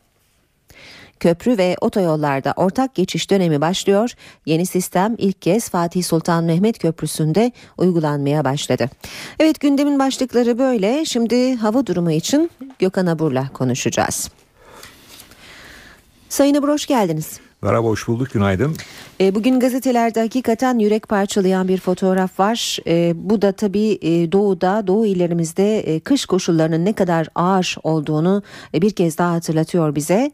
[1.20, 4.10] Köprü ve otoyollarda ortak geçiş dönemi başlıyor.
[4.46, 8.90] Yeni sistem ilk kez Fatih Sultan Mehmet Köprüsü'nde uygulanmaya başladı.
[9.38, 11.04] Evet gündemin başlıkları böyle.
[11.04, 14.30] Şimdi hava durumu için Gökhan Abur'la konuşacağız.
[16.28, 17.40] Sayın Abur hoş geldiniz.
[17.62, 18.76] Merhaba hoş bulduk günaydın.
[19.20, 22.78] E, bugün gazetelerde hakikaten yürek parçalayan bir fotoğraf var.
[22.86, 28.42] E, bu da tabii e, doğuda, doğu illerimizde kış koşullarının ne kadar ağır olduğunu
[28.74, 30.30] bir kez daha hatırlatıyor bize.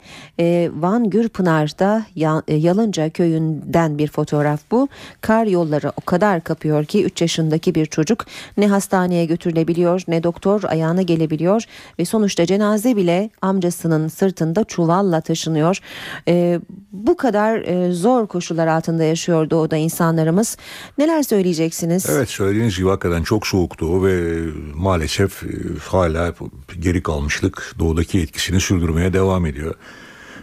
[0.80, 2.03] Van Gürpınar'da
[2.49, 4.89] Yalınca köyünden bir fotoğraf bu.
[5.20, 8.24] Kar yolları o kadar kapıyor ki 3 yaşındaki bir çocuk
[8.57, 11.64] ne hastaneye götürülebiliyor ne doktor ayağına gelebiliyor
[11.99, 15.78] ve sonuçta cenaze bile amcasının sırtında çuvalla taşınıyor.
[16.93, 20.57] Bu kadar zor koşullar altında yaşıyor doğuda insanlarımız.
[20.99, 22.07] Neler söyleyeceksiniz?
[22.11, 24.39] Evet söylediğiniz gibi hakikaten çok soğuktu ve
[24.75, 25.47] maalesef e,
[25.89, 26.35] hala
[26.81, 29.75] geri kalmışlık doğudaki etkisini sürdürmeye devam ediyor.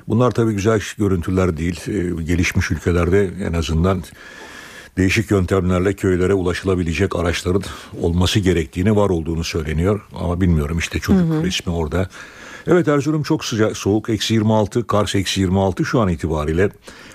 [0.08, 1.82] Bunlar tabii güzel görüntüler değil.
[1.88, 4.04] E, gelişmiş ülkelerde en azından
[4.98, 7.64] değişik yöntemlerle köylere ulaşılabilecek araçların
[8.02, 10.02] olması gerektiğini var olduğunu söyleniyor.
[10.16, 11.44] Ama bilmiyorum işte çocuk hı hı.
[11.44, 12.10] resmi orada.
[12.68, 14.10] Evet Erzurum çok sıcak, soğuk.
[14.10, 16.70] Eksi 26, Kars eksi 26 şu an itibariyle.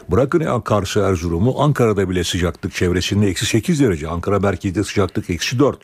[0.09, 4.09] Bırakın Kars'ı Erzurum'u Ankara'da bile sıcaklık çevresinde eksi 8 derece.
[4.09, 5.79] Ankara merkezde sıcaklık eksi 4.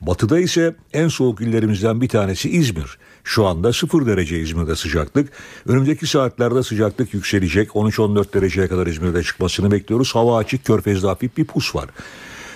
[0.00, 2.98] Batıda ise en soğuk illerimizden bir tanesi İzmir.
[3.24, 5.32] Şu anda 0 derece İzmir'de sıcaklık.
[5.66, 7.70] Önümüzdeki saatlerde sıcaklık yükselecek.
[7.70, 10.14] 13-14 dereceye kadar İzmir'de çıkmasını bekliyoruz.
[10.14, 11.88] Hava açık, körfezde hafif bir pus var.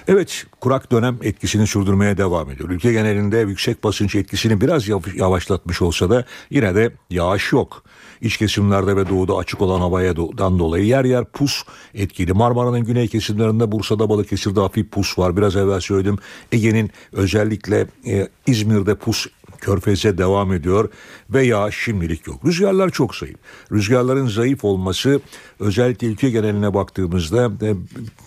[0.09, 2.71] Evet kurak dönem etkisini sürdürmeye devam ediyor.
[2.71, 7.83] Ülke genelinde yüksek basınç etkisini biraz yavaşlatmış olsa da yine de yağış yok.
[8.21, 11.63] İç kesimlerde ve doğuda açık olan havadan dolayı yer yer pus
[11.95, 12.33] etkili.
[12.33, 15.37] Marmara'nın güney kesimlerinde Bursa'da Balıkesir'de hafif pus var.
[15.37, 16.19] Biraz evvel söyledim
[16.53, 19.27] Ege'nin özellikle e, İzmir'de pus
[19.61, 20.91] körfeze devam ediyor
[21.31, 22.45] ve yağış şimdilik yok.
[22.45, 23.37] Rüzgarlar çok zayıf.
[23.73, 25.21] Rüzgarların zayıf olması
[25.61, 27.75] özellikle ülke geneline baktığımızda e,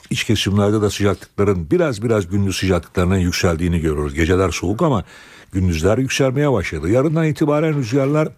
[0.10, 4.14] iç kesimlerde de sıcaklıkların biraz biraz gündüz sıcaklıklarının yükseldiğini görüyoruz.
[4.14, 5.04] Geceler soğuk ama
[5.52, 6.90] gündüzler yükselmeye başladı.
[6.90, 8.30] Yarından itibaren rüzgarlar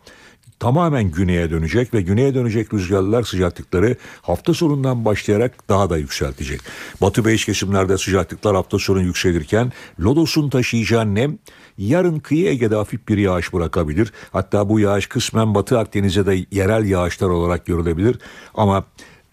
[0.62, 6.62] tamamen güneye dönecek ve güneye dönecek rüzgarlar sıcaklıkları hafta sonundan başlayarak daha da yükseltecek.
[7.02, 11.38] Batı ve iç kesimlerde sıcaklıklar hafta sonu yükselirken Lodos'un taşıyacağı nem
[11.82, 14.14] yarın kıyı Ege'de hafif bir yağış bırakabilir.
[14.32, 18.20] Hatta bu yağış kısmen Batı Akdeniz'e de yerel yağışlar olarak görülebilir
[18.54, 18.84] ama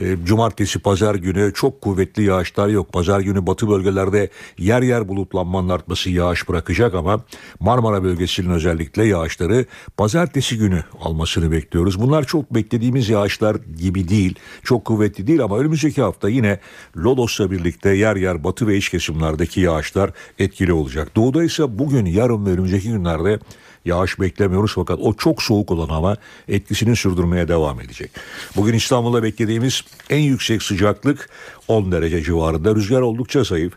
[0.00, 2.92] e, cumartesi pazar günü çok kuvvetli yağışlar yok.
[2.92, 7.20] Pazar günü batı bölgelerde yer yer bulutlanmanın artması yağış bırakacak ama
[7.60, 12.00] Marmara bölgesinin özellikle yağışları pazartesi günü almasını bekliyoruz.
[12.00, 14.38] Bunlar çok beklediğimiz yağışlar gibi değil.
[14.64, 16.60] Çok kuvvetli değil ama önümüzdeki hafta yine
[16.96, 21.16] Lodos'la birlikte yer yer batı ve iç kesimlerdeki yağışlar etkili olacak.
[21.16, 23.38] Doğuda ise bugün yarın ve önümüzdeki günlerde
[23.84, 26.16] Yağış beklemiyoruz fakat o çok soğuk olan hava
[26.48, 28.10] etkisini sürdürmeye devam edecek.
[28.56, 31.28] Bugün İstanbul'da beklediğimiz en yüksek sıcaklık
[31.68, 32.74] 10 derece civarında.
[32.74, 33.72] Rüzgar oldukça zayıf.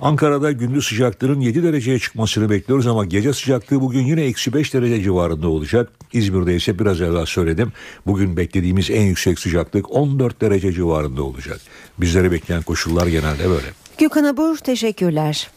[0.00, 5.02] Ankara'da gündüz sıcaklığının 7 dereceye çıkmasını bekliyoruz ama gece sıcaklığı bugün yine eksi 5 derece
[5.02, 5.90] civarında olacak.
[6.12, 7.72] İzmir'de ise biraz evvel söyledim.
[8.06, 11.60] Bugün beklediğimiz en yüksek sıcaklık 14 derece civarında olacak.
[11.98, 13.66] Bizleri bekleyen koşullar genelde böyle.
[13.98, 15.48] Gökhan Abur teşekkürler.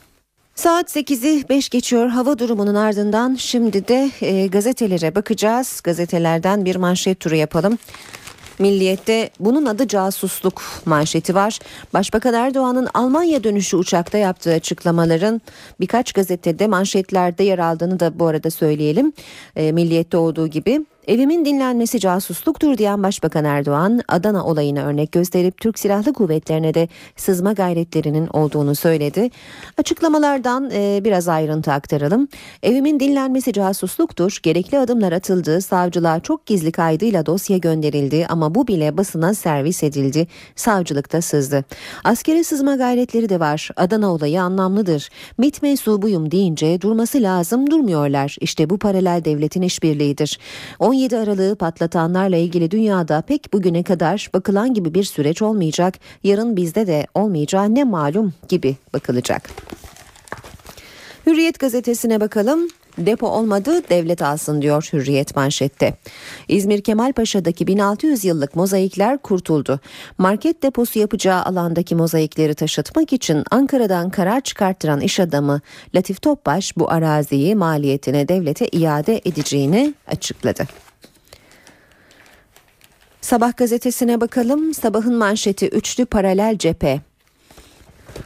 [0.60, 5.82] Saat 8'i 5 geçiyor hava durumunun ardından şimdi de e, gazetelere bakacağız.
[5.84, 7.78] Gazetelerden bir manşet turu yapalım.
[8.60, 11.60] Milliyette bunun adı casusluk manşeti var.
[11.94, 15.42] Başbakan Erdoğan'ın Almanya dönüşü uçakta yaptığı açıklamaların
[15.80, 19.14] birkaç gazetede manşetlerde yer aldığını da bu arada söyleyelim.
[19.56, 25.80] E, Milliyette olduğu gibi Evimin dinlenmesi casusluktur diyen Başbakan Erdoğan, Adana olayını örnek gösterip Türk
[25.80, 29.30] Silahlı Kuvvetlerine de sızma gayretlerinin olduğunu söyledi.
[29.78, 32.28] Açıklamalardan e, biraz ayrıntı aktaralım.
[32.64, 38.98] Evimin dinlenmesi casusluktur, gerekli adımlar atıldı, savcılığa çok gizli kaydıyla dosya gönderildi ama bu bile
[38.98, 41.66] basına servis edildi, savcılıkta sızdı.
[42.04, 45.10] Askere sızma gayretleri de var, Adana olayı anlamlıdır.
[45.38, 48.38] MİT mensubuyum deyince durması lazım durmuyorlar.
[48.40, 50.40] İşte bu paralel devletin işbirliğidir.
[50.90, 56.88] 17 Aralık'ı patlatanlarla ilgili dünyada pek bugüne kadar bakılan gibi bir süreç olmayacak, yarın bizde
[56.88, 59.50] de olmayacağı ne malum gibi bakılacak.
[61.26, 62.68] Hürriyet gazetesine bakalım.
[63.00, 65.94] Depo olmadı devlet alsın diyor Hürriyet manşette.
[66.48, 69.80] İzmir Kemalpaşa'daki 1600 yıllık mozaikler kurtuldu.
[70.18, 75.62] Market deposu yapacağı alandaki mozaikleri taşıtmak için Ankara'dan karar çıkarttıran iş adamı
[75.96, 80.68] Latif Topbaş bu araziyi maliyetine devlete iade edeceğini açıkladı.
[83.22, 84.74] Sabah gazetesine bakalım.
[84.74, 87.09] Sabahın manşeti üçlü paralel cephe.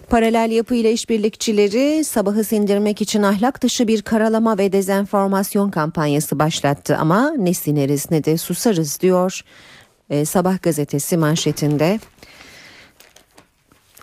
[0.09, 6.97] Paralel yapı ile işbirlikçileri sabahı sindirmek için ahlak dışı bir karalama ve dezenformasyon kampanyası başlattı
[6.97, 9.41] ama ne sineriz ne de susarız diyor
[10.09, 11.99] e, Sabah gazetesi manşetinde.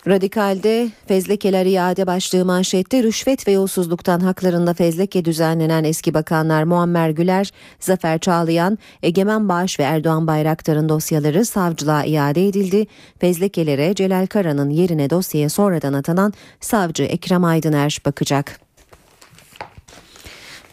[0.07, 7.51] Radikal'de fezlekeler iade başlığı manşette rüşvet ve yolsuzluktan haklarında fezleke düzenlenen eski bakanlar Muammer Güler,
[7.81, 12.87] Zafer Çağlayan, Egemen Bağış ve Erdoğan Bayraktar'ın dosyaları savcılığa iade edildi.
[13.19, 18.61] Fezlekelere Celal Kara'nın yerine dosyaya sonradan atanan savcı Ekrem Aydıner bakacak.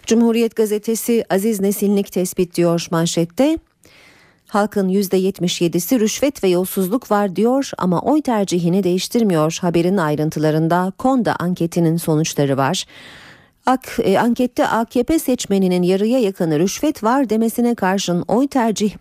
[0.05, 3.57] Cumhuriyet gazetesi Aziz Nesinlik tespit diyor manşette.
[4.47, 9.57] Halkın %77'si rüşvet ve yolsuzluk var diyor ama oy tercihini değiştirmiyor.
[9.61, 12.85] Haberin ayrıntılarında Konda anketinin sonuçları var.
[13.65, 18.93] Ak, e, ankette AKP seçmeninin yarıya yakını rüşvet var demesine karşın oy tercih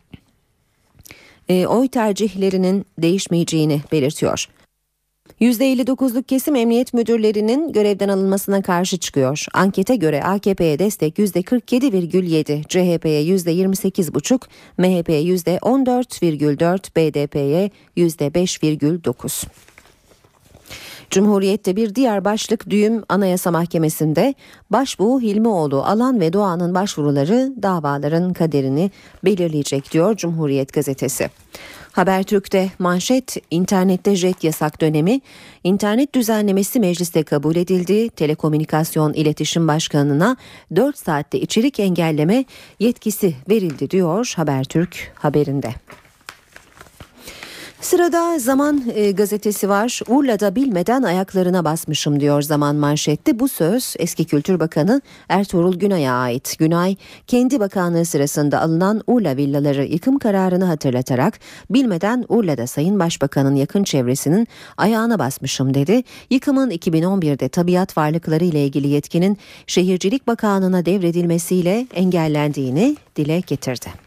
[1.49, 4.49] e, oy tercihlerinin değişmeyeceğini belirtiyor.
[5.41, 9.45] %59'luk kesim emniyet müdürlerinin görevden alınmasına karşı çıkıyor.
[9.55, 14.41] Ankete göre AKP'ye destek %47,7, CHP'ye %28,5,
[14.79, 19.47] MHP'ye %14,4, BDP'ye %5,9.
[21.11, 24.35] Cumhuriyette bir diğer başlık düğüm Anayasa Mahkemesi'nde
[24.71, 28.91] Başbuğ Hilmioğlu Alan ve Doğan'ın başvuruları davaların kaderini
[29.25, 31.31] belirleyecek diyor Cumhuriyet gazetesi.
[31.97, 35.21] Habertürk'te manşet internette jet yasak dönemi
[35.65, 38.09] internet düzenlemesi mecliste kabul edildi.
[38.09, 40.37] Telekomünikasyon İletişim Başkanı'na
[40.77, 42.45] 4 saatte içerik engelleme
[42.81, 45.75] yetkisi verildi diyor Habertürk haberinde.
[47.81, 50.01] Sırada Zaman e, gazetesi var.
[50.09, 53.39] Urla'da bilmeden ayaklarına basmışım diyor Zaman manşette.
[53.39, 56.57] Bu söz eski Kültür Bakanı Ertuğrul Günay'a ait.
[56.59, 56.97] Günay
[57.27, 61.39] kendi bakanlığı sırasında alınan Urla villaları yıkım kararını hatırlatarak
[61.71, 66.03] bilmeden Urla'da Sayın Başbakan'ın yakın çevresinin ayağına basmışım dedi.
[66.31, 74.06] Yıkımın 2011'de tabiat varlıkları ile ilgili yetkinin Şehircilik Bakanlığı'na devredilmesiyle engellendiğini dile getirdi.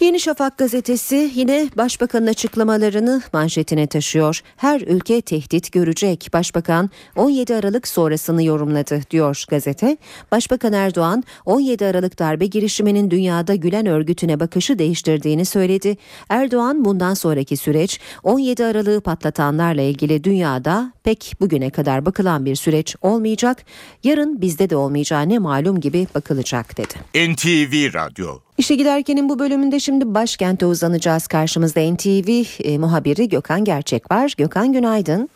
[0.00, 4.40] Yeni Şafak gazetesi yine başbakanın açıklamalarını manşetine taşıyor.
[4.56, 6.28] Her ülke tehdit görecek.
[6.32, 9.96] Başbakan 17 Aralık sonrasını yorumladı diyor gazete.
[10.32, 15.96] Başbakan Erdoğan 17 Aralık darbe girişiminin dünyada Gülen örgütüne bakışı değiştirdiğini söyledi.
[16.28, 22.96] Erdoğan bundan sonraki süreç 17 Aralık'ı patlatanlarla ilgili dünyada pek bugüne kadar bakılan bir süreç
[23.02, 23.64] olmayacak.
[24.04, 26.94] Yarın bizde de olmayacağı ne malum gibi bakılacak dedi.
[27.32, 31.26] NTV Radyo İşe giderkenin bu bölümünde şimdi başkente uzanacağız.
[31.26, 34.34] Karşımızda NTV e, muhabiri Gökhan Gerçek var.
[34.36, 35.28] Gökhan günaydın.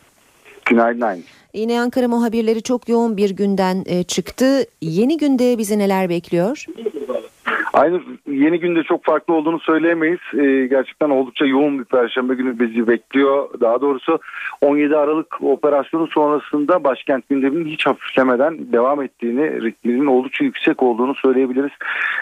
[0.65, 1.21] Günaydın aynı.
[1.53, 4.65] Yine Ankara muhabirleri çok yoğun bir günden e, çıktı.
[4.81, 6.65] Yeni günde bizi neler bekliyor?
[7.75, 10.19] Aynı yeni günde çok farklı olduğunu söyleyemeyiz.
[10.33, 13.49] Ee, gerçekten oldukça yoğun bir perşembe günü bizi bekliyor.
[13.61, 14.19] Daha doğrusu
[14.61, 21.71] 17 Aralık operasyonu sonrasında başkent gündeminin hiç hafiflemeden devam ettiğini, ritminin oldukça yüksek olduğunu söyleyebiliriz.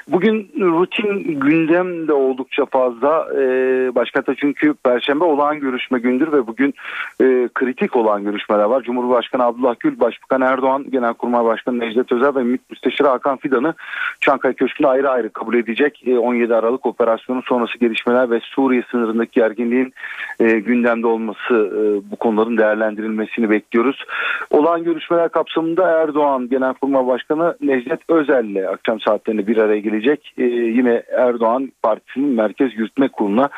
[0.08, 3.28] Bugün rutin gündem de oldukça fazla.
[3.36, 6.74] Ee, başkentte çünkü perşembe olağan görüşme gündür ve bugün
[7.22, 8.82] e, kritik olan görüşmeler var.
[8.82, 13.74] Cumhurbaşkanı Abdullah Gül, Başbakan Erdoğan, Genelkurmay Başkanı Necdet Özel ve Müsteşar Hakan Fidan'ı
[14.22, 16.04] Çankaya Köşkü'nde ayrı ayrı kabul edecek.
[16.20, 19.94] 17 Aralık operasyonu sonrası gelişmeler ve Suriye sınırındaki gerginliğin
[20.40, 24.04] e, gündemde olması e, bu konuların değerlendirilmesini bekliyoruz.
[24.52, 30.34] Olan görüşmeler kapsamında Erdoğan Genelkurmay Başkanı Necdet Özel ile akşam saatlerinde bir araya gelecek.
[30.38, 33.50] E, yine Erdoğan partisinin Merkez Yürütme Kurulu'na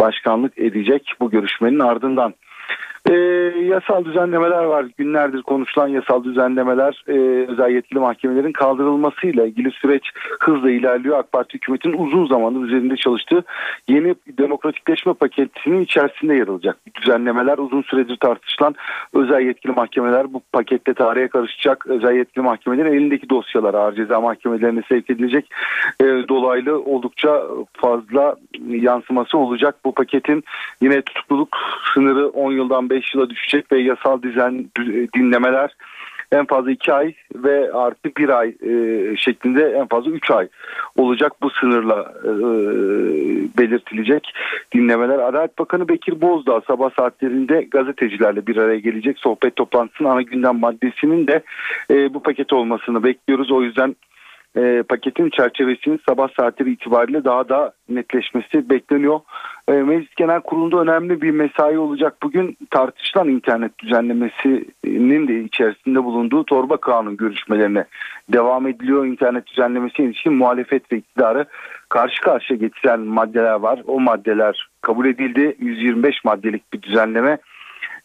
[0.00, 2.34] başkanlık edecek bu görüşmenin ardından.
[3.10, 3.14] E,
[3.64, 4.86] yasal düzenlemeler var.
[4.98, 7.12] Günlerdir konuşulan yasal düzenlemeler e,
[7.50, 10.02] özel yetkili mahkemelerin kaldırılmasıyla ilgili süreç
[10.40, 11.18] hızla ilerliyor.
[11.18, 13.44] AK Parti hükümetinin uzun zamandır üzerinde çalıştığı
[13.88, 16.76] yeni demokratikleşme paketinin içerisinde yer alacak.
[17.02, 18.74] Düzenlemeler uzun süredir tartışılan
[19.14, 21.86] özel yetkili mahkemeler bu pakette tarihe karışacak.
[21.86, 25.50] Özel yetkili mahkemelerin elindeki dosyalar ağır ceza mahkemelerine sevk edilecek.
[26.00, 27.42] E, dolaylı oldukça
[27.72, 28.36] fazla
[28.68, 29.74] yansıması olacak.
[29.84, 30.44] Bu paketin
[30.80, 31.56] yine tutukluluk
[31.94, 34.70] sınırı 10 yıldan 5 yıla düşecek ve yasal düzen
[35.14, 35.70] dinlemeler
[36.32, 40.48] en fazla 2 ay ve artı 1 ay e, şeklinde en fazla 3 ay
[40.96, 42.30] olacak bu sınırla e,
[43.58, 44.32] belirtilecek
[44.74, 45.18] dinlemeler.
[45.18, 51.26] Adalet Bakanı Bekir Bozdağ sabah saatlerinde gazetecilerle bir araya gelecek sohbet toplantısının ana gündem maddesinin
[51.26, 51.42] de
[51.90, 53.50] e, bu paket olmasını bekliyoruz.
[53.50, 53.96] O yüzden
[54.56, 59.20] e, paketin çerçevesinin sabah saatleri itibariyle daha da netleşmesi bekleniyor.
[59.68, 62.16] E, Meclis Genel Kurulu'nda önemli bir mesai olacak.
[62.22, 67.84] Bugün tartışılan internet düzenlemesinin de içerisinde bulunduğu torba kanun görüşmelerine
[68.28, 69.06] devam ediliyor.
[69.06, 71.44] İnternet düzenlemesi ilişkin muhalefet ve iktidarı
[71.88, 73.82] karşı karşıya getiren maddeler var.
[73.86, 75.56] O maddeler kabul edildi.
[75.58, 77.38] 125 maddelik bir düzenleme.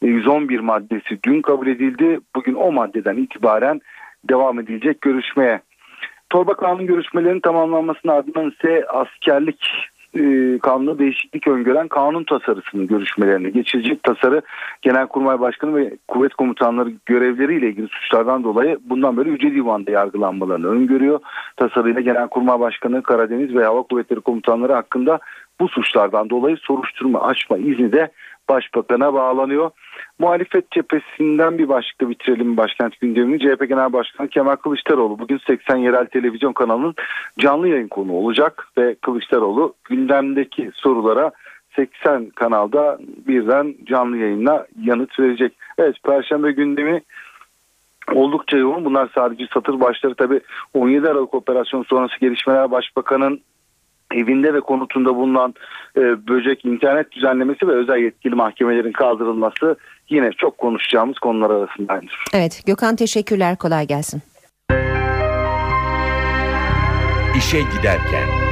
[0.01, 2.19] 111 e, maddesi dün kabul edildi.
[2.35, 3.81] Bugün o maddeden itibaren
[4.29, 5.61] devam edilecek görüşmeye.
[6.31, 9.65] Torba kanun görüşmelerinin tamamlanmasının ardından ise askerlik
[10.19, 14.41] e, kanuna değişiklik öngören kanun tasarısının görüşmelerine geçilecek tasarı
[14.81, 21.19] Genelkurmay Başkanı ve kuvvet komutanları görevleriyle ilgili suçlardan dolayı bundan böyle Yüce Divan'da yargılanmalarını öngörüyor.
[21.57, 25.19] Tasarıyla Genelkurmay Başkanı Karadeniz ve Hava Kuvvetleri komutanları hakkında
[25.59, 28.11] bu suçlardan dolayı soruşturma açma izni de
[28.49, 29.71] Başbakan'a bağlanıyor.
[30.19, 33.39] Muhalefet cephesinden bir başlıkla bitirelim başkent gündemini.
[33.39, 36.95] CHP Genel Başkanı Kemal Kılıçdaroğlu bugün 80 yerel televizyon kanalının
[37.39, 41.31] canlı yayın konu olacak ve Kılıçdaroğlu gündemdeki sorulara
[41.75, 45.53] 80 kanalda birden canlı yayınla yanıt verecek.
[45.77, 47.01] Evet Perşembe gündemi
[48.13, 48.85] oldukça yoğun.
[48.85, 50.41] Bunlar sadece satır başları tabi
[50.73, 53.41] 17 Aralık operasyon sonrası gelişmeler başbakanın
[54.13, 55.53] evinde ve konutunda bulunan
[55.97, 59.75] e, böcek internet düzenlemesi ve özel yetkili mahkemelerin kaldırılması
[60.09, 62.23] yine çok konuşacağımız konular arasındadır.
[62.33, 64.21] Evet Gökhan teşekkürler kolay gelsin.
[67.37, 68.50] İşe giderken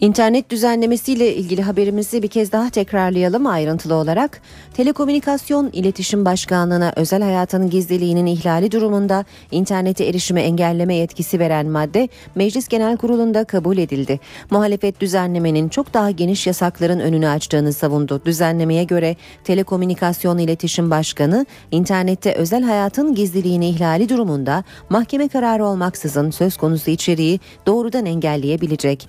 [0.00, 4.40] İnternet düzenlemesiyle ilgili haberimizi bir kez daha tekrarlayalım ayrıntılı olarak.
[4.74, 12.68] Telekomünikasyon İletişim Başkanlığı'na özel hayatın gizliliğinin ihlali durumunda internete erişime engelleme yetkisi veren madde Meclis
[12.68, 14.20] Genel Kurulu'nda kabul edildi.
[14.50, 18.22] Muhalefet düzenlemenin çok daha geniş yasakların önünü açtığını savundu.
[18.24, 26.56] Düzenlemeye göre Telekomünikasyon İletişim Başkanı internette özel hayatın gizliliğini ihlali durumunda mahkeme kararı olmaksızın söz
[26.56, 29.08] konusu içeriği doğrudan engelleyebilecek.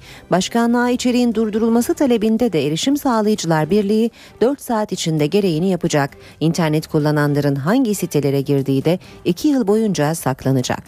[0.78, 4.11] Başkanlığa içeriğin durdurulması talebinde de Erişim Sağlayıcılar Birliği
[4.41, 6.17] 4 saat içinde gereğini yapacak.
[6.39, 10.84] İnternet kullananların hangi sitelere girdiği de 2 yıl boyunca saklanacak.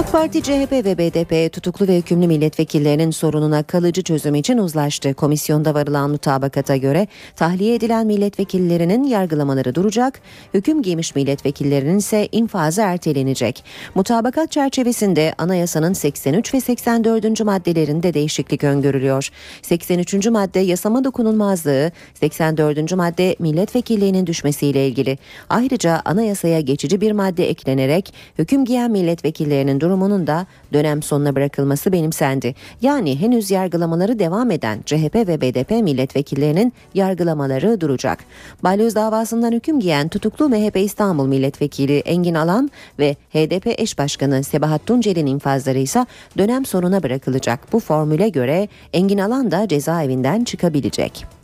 [0.00, 5.14] AK Parti, CHP ve BDP tutuklu ve hükümlü milletvekillerinin sorununa kalıcı çözüm için uzlaştı.
[5.14, 10.20] Komisyonda varılan mutabakata göre tahliye edilen milletvekillerinin yargılamaları duracak,
[10.54, 13.64] hüküm giymiş milletvekillerinin ise infazı ertelenecek.
[13.94, 17.44] Mutabakat çerçevesinde anayasanın 83 ve 84.
[17.44, 19.28] maddelerinde değişiklik öngörülüyor.
[19.62, 20.26] 83.
[20.26, 22.92] madde yasama dokunulmazlığı, 84.
[22.92, 25.18] madde milletvekilliğinin düşmesiyle ilgili.
[25.48, 32.54] Ayrıca anayasaya geçici bir madde eklenerek hüküm giyen milletvekillerinin durumunun da dönem sonuna bırakılması benimsendi.
[32.82, 38.18] Yani henüz yargılamaları devam eden CHP ve BDP milletvekillerinin yargılamaları duracak.
[38.64, 44.86] Balyoz davasından hüküm giyen tutuklu MHP İstanbul milletvekili Engin Alan ve HDP eş başkanı Sebahat
[44.86, 46.06] Tuncel'in infazları ise
[46.38, 47.72] dönem sonuna bırakılacak.
[47.72, 51.39] Bu formüle göre Engin Alan da cezaevinden çıkabilecek.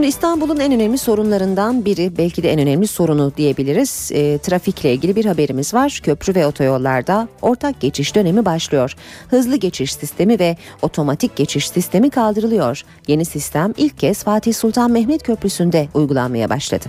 [0.00, 4.10] Şimdi İstanbul'un en önemli sorunlarından biri belki de en önemli sorunu diyebiliriz.
[4.12, 6.00] E, trafikle ilgili bir haberimiz var.
[6.02, 8.94] Köprü ve otoyollarda ortak geçiş dönemi başlıyor.
[9.28, 12.82] Hızlı geçiş sistemi ve otomatik geçiş sistemi kaldırılıyor.
[13.06, 16.86] Yeni sistem ilk kez Fatih Sultan Mehmet Köprüsü'nde uygulanmaya başladı.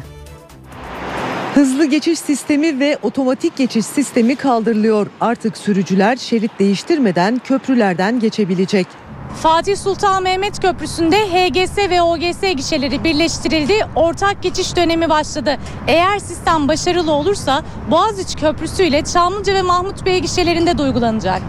[1.54, 5.08] Hızlı geçiş sistemi ve otomatik geçiş sistemi kaldırılıyor.
[5.22, 8.88] Artık sürücüler şerit değiştirmeden köprülerden geçebilecek.
[9.36, 13.88] Fatih Sultan Mehmet Köprüsü'nde HGS ve OGS gişeleri birleştirildi.
[13.96, 15.58] Ortak geçiş dönemi başladı.
[15.88, 21.42] Eğer sistem başarılı olursa Boğaziçi Köprüsü ile Çamlıca ve Mahmut Bey gişelerinde de uygulanacak.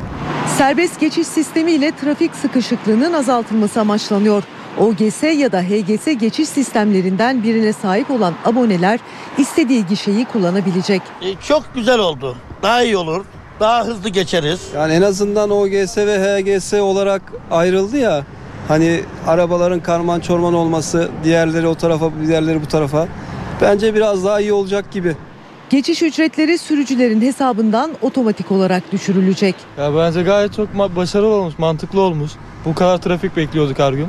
[0.59, 4.43] Serbest geçiş sistemiyle trafik sıkışıklığının azaltılması amaçlanıyor.
[4.79, 9.01] OGS ya da HGS geçiş sistemlerinden birine sahip olan aboneler
[9.39, 11.03] istediği gişeyi kullanabilecek.
[11.23, 12.37] E, çok güzel oldu.
[12.63, 13.25] Daha iyi olur
[13.61, 14.61] daha hızlı geçeriz.
[14.75, 18.25] Yani en azından OGS ve HGS olarak ayrıldı ya.
[18.69, 23.09] Hani arabaların karman çorman olması, diğerleri o tarafa, diğerleri bu tarafa.
[23.61, 25.17] Bence biraz daha iyi olacak gibi.
[25.71, 29.55] Geçiş ücretleri sürücülerin hesabından otomatik olarak düşürülecek.
[29.79, 32.31] Ya bence gayet çok başarılı olmuş, mantıklı olmuş.
[32.65, 34.09] Bu kadar trafik bekliyorduk her gün.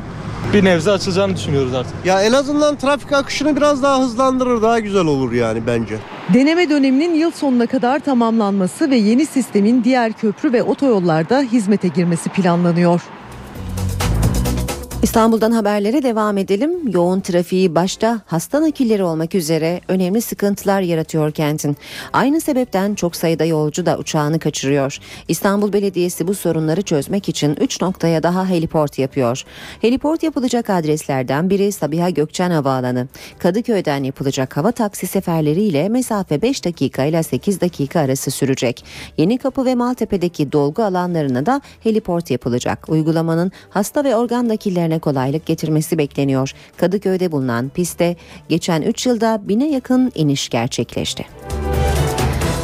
[0.54, 1.94] Bir nebze açılacağını düşünüyoruz artık.
[2.06, 5.98] Ya en azından trafik akışını biraz daha hızlandırır, daha güzel olur yani bence.
[6.34, 12.30] Deneme döneminin yıl sonuna kadar tamamlanması ve yeni sistemin diğer köprü ve otoyollarda hizmete girmesi
[12.30, 13.02] planlanıyor.
[15.04, 16.92] İstanbul'dan haberlere devam edelim.
[16.94, 21.78] Yoğun trafiği başta hasta nakilleri olmak üzere önemli sıkıntılar yaratıyor kentin.
[22.14, 24.98] Aynı sebepten çok sayıda yolcu da uçağını kaçırıyor.
[25.28, 29.44] İstanbul Belediyesi bu sorunları çözmek için 3 noktaya daha heliport yapıyor.
[29.82, 33.08] Heliport yapılacak adreslerden biri Sabiha Gökçen Havaalanı.
[33.40, 38.86] Kadıköy'den yapılacak hava taksi seferleriyle mesafe 5 dakika ile 8 dakika arası sürecek.
[39.18, 42.90] Yeni Kapı ve Maltepe'deki dolgu alanlarına da heliport yapılacak.
[42.90, 46.52] Uygulamanın hasta ve organ nakillerine kolaylık getirmesi bekleniyor.
[46.78, 48.16] Kadıköy'de bulunan pistte
[48.50, 51.26] geçen 3 yılda bine yakın iniş gerçekleşti.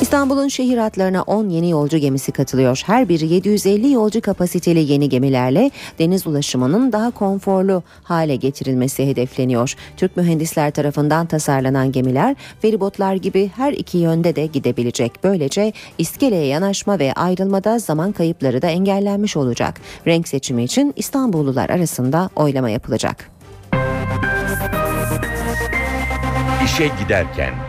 [0.09, 2.81] İstanbul'un şehir hatlarına 10 yeni yolcu gemisi katılıyor.
[2.85, 9.75] Her biri 750 yolcu kapasiteli yeni gemilerle deniz ulaşımının daha konforlu hale getirilmesi hedefleniyor.
[9.97, 15.11] Türk mühendisler tarafından tasarlanan gemiler feribotlar gibi her iki yönde de gidebilecek.
[15.23, 19.81] Böylece iskeleye yanaşma ve ayrılmada zaman kayıpları da engellenmiş olacak.
[20.07, 23.31] Renk seçimi için İstanbullular arasında oylama yapılacak.
[26.65, 27.68] İşe giderken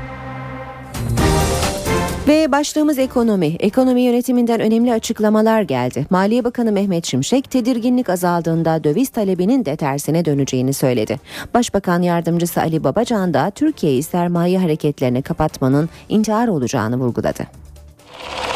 [2.28, 3.46] Ve başlığımız ekonomi.
[3.46, 6.06] Ekonomi yönetiminden önemli açıklamalar geldi.
[6.10, 11.20] Maliye Bakanı Mehmet Şimşek tedirginlik azaldığında döviz talebinin de tersine döneceğini söyledi.
[11.54, 17.46] Başbakan Yardımcısı Ali Babacan da Türkiye'yi sermaye hareketlerini kapatmanın intihar olacağını vurguladı.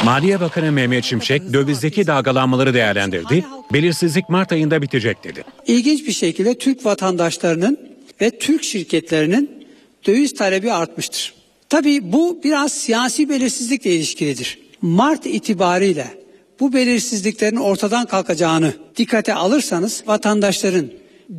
[0.04, 3.44] Maliye Bakanı Mehmet Şimşek dövizdeki dalgalanmaları değerlendirdi.
[3.72, 5.44] Belirsizlik Mart ayında bitecek dedi.
[5.66, 7.78] İlginç bir şekilde Türk vatandaşlarının
[8.20, 9.66] ve Türk şirketlerinin
[10.06, 11.43] döviz talebi artmıştır.
[11.68, 14.58] Tabii bu biraz siyasi belirsizlikle ilişkilidir.
[14.82, 16.06] Mart itibariyle
[16.60, 20.86] bu belirsizliklerin ortadan kalkacağını dikkate alırsanız vatandaşların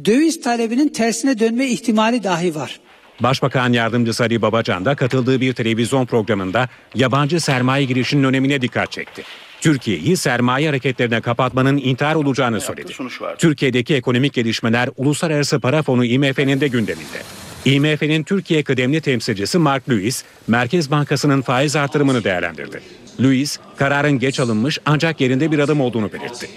[0.06, 2.80] döviz talebinin tersine dönme ihtimali dahi var.
[3.20, 9.24] Başbakan Yardımcısı Ali Babacan da katıldığı bir televizyon programında yabancı sermaye girişinin önemine dikkat çekti.
[9.62, 12.94] Türkiye'yi sermaye hareketlerine kapatmanın intihar olacağını söyledi.
[13.38, 17.45] Türkiye'deki ekonomik gelişmeler Uluslararası Para Fonu IMF'nin de gündeminde.
[17.66, 22.82] IMF'nin Türkiye kıdemli temsilcisi Mark Lewis, Merkez Bankası'nın faiz artırımını değerlendirdi.
[23.24, 26.50] Lewis, kararın geç alınmış ancak yerinde bir adım olduğunu belirtti.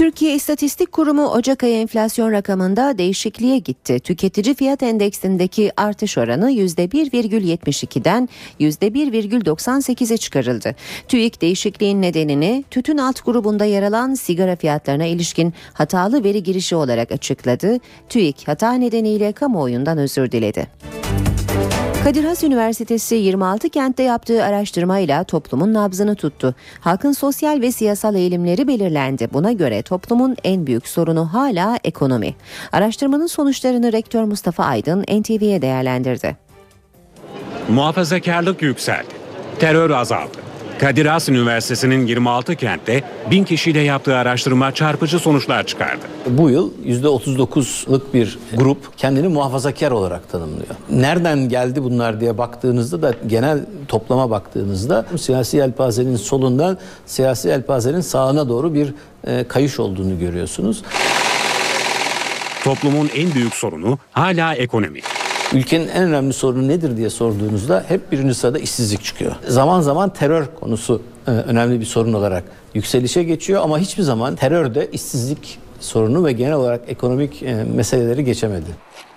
[0.00, 4.00] Türkiye İstatistik Kurumu Ocak ayı enflasyon rakamında değişikliğe gitti.
[4.00, 8.28] Tüketici fiyat endeksindeki artış oranı %1,72'den
[8.60, 10.74] %1,98'e çıkarıldı.
[11.08, 17.12] TÜİK değişikliğin nedenini tütün alt grubunda yer alan sigara fiyatlarına ilişkin hatalı veri girişi olarak
[17.12, 17.78] açıkladı.
[18.08, 20.66] TÜİK hata nedeniyle kamuoyundan özür diledi.
[22.04, 26.54] Kadir Has Üniversitesi 26 kentte yaptığı araştırmayla toplumun nabzını tuttu.
[26.80, 29.28] Halkın sosyal ve siyasal eğilimleri belirlendi.
[29.32, 32.34] Buna göre toplumun en büyük sorunu hala ekonomi.
[32.72, 36.36] Araştırmanın sonuçlarını rektör Mustafa Aydın NTV'ye değerlendirdi.
[37.68, 39.14] Muhafazakarlık yükseldi.
[39.58, 40.38] Terör azaldı.
[40.80, 46.06] Kadir Has Üniversitesi'nin 26 kentte bin kişiyle yaptığı araştırma çarpıcı sonuçlar çıkardı.
[46.26, 50.74] Bu yıl %39'luk bir grup kendini muhafazakar olarak tanımlıyor.
[50.90, 58.48] Nereden geldi bunlar diye baktığınızda da genel toplama baktığınızda siyasi yelpazenin solundan siyasi yelpazenin sağına
[58.48, 58.94] doğru bir
[59.26, 60.82] e, kayış olduğunu görüyorsunuz.
[62.64, 65.00] Toplumun en büyük sorunu hala ekonomi.
[65.54, 69.32] Ülkenin en önemli sorunu nedir diye sorduğunuzda hep birinci sırada işsizlik çıkıyor.
[69.48, 72.44] Zaman zaman terör konusu e, önemli bir sorun olarak
[72.74, 78.24] yükselişe geçiyor ama hiçbir zaman terör de işsizlik sorunu ve genel olarak ekonomik e, meseleleri
[78.24, 78.70] geçemedi.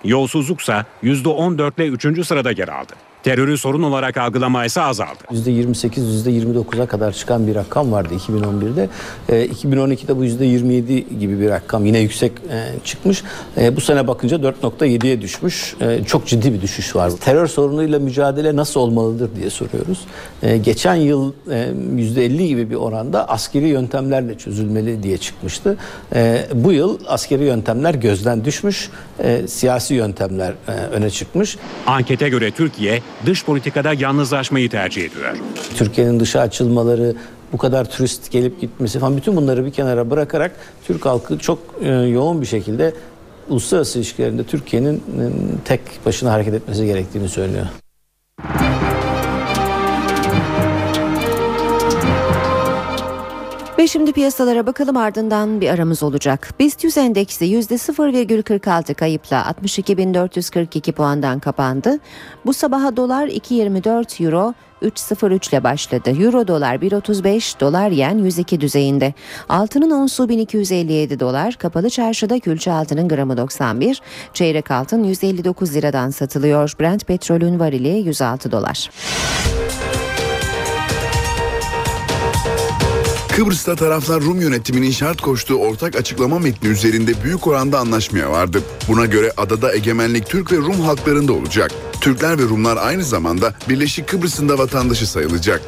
[0.04, 2.26] Yolsuzluksa %14 ile 3.
[2.26, 2.92] sırada yer aldı.
[3.24, 5.18] Terörü sorun olarak algılama ise azaldı.
[5.30, 5.88] %28,
[6.28, 8.88] %29'a kadar çıkan bir rakam vardı 2011'de.
[9.28, 13.22] E, 2012'de bu %27 gibi bir rakam yine yüksek e, çıkmış.
[13.56, 15.74] E, bu sene bakınca 4.7'ye düşmüş.
[15.80, 17.10] E, çok ciddi bir düşüş var.
[17.10, 20.00] Terör sorunuyla mücadele nasıl olmalıdır diye soruyoruz.
[20.42, 25.76] E, geçen yıl e, %50 gibi bir oranda askeri yöntemlerle çözülmeli diye çıkmıştı.
[26.14, 28.90] E, bu yıl askeri yöntemler gözden düşmüş.
[29.22, 31.56] E, siyasi yöntemler e, öne çıkmış.
[31.86, 35.36] Ankete göre Türkiye dış politikada yalnızlaşmayı tercih ediyor.
[35.76, 37.14] Türkiye'nin dışa açılmaları,
[37.52, 40.52] bu kadar turist gelip gitmesi falan bütün bunları bir kenara bırakarak
[40.86, 42.94] Türk halkı çok e, yoğun bir şekilde
[43.48, 45.24] uluslararası ilişkilerinde Türkiye'nin e,
[45.64, 47.66] tek başına hareket etmesi gerektiğini söylüyor.
[53.78, 56.50] Ve şimdi piyasalara bakalım ardından bir aramız olacak.
[56.58, 61.98] BIST 100 endeksi %0,46 kayıpla 62.442 puandan kapandı.
[62.46, 66.10] Bu sabaha dolar 2.24 euro 3.03 ile başladı.
[66.10, 69.14] Euro dolar 1.35, dolar yen 102 düzeyinde.
[69.48, 74.00] Altının onsu 1257 dolar, kapalı çarşıda külçe altının gramı 91,
[74.34, 76.72] çeyrek altın 159 liradan satılıyor.
[76.80, 78.90] Brent petrolün varili 106 dolar.
[83.36, 88.62] Kıbrıs'ta taraflar Rum yönetiminin şart koştuğu ortak açıklama metni üzerinde büyük oranda anlaşmaya vardı.
[88.88, 91.70] Buna göre adada egemenlik Türk ve Rum halklarında olacak.
[92.00, 95.62] Türkler ve Rumlar aynı zamanda Birleşik Kıbrıs'ın da vatandaşı sayılacak.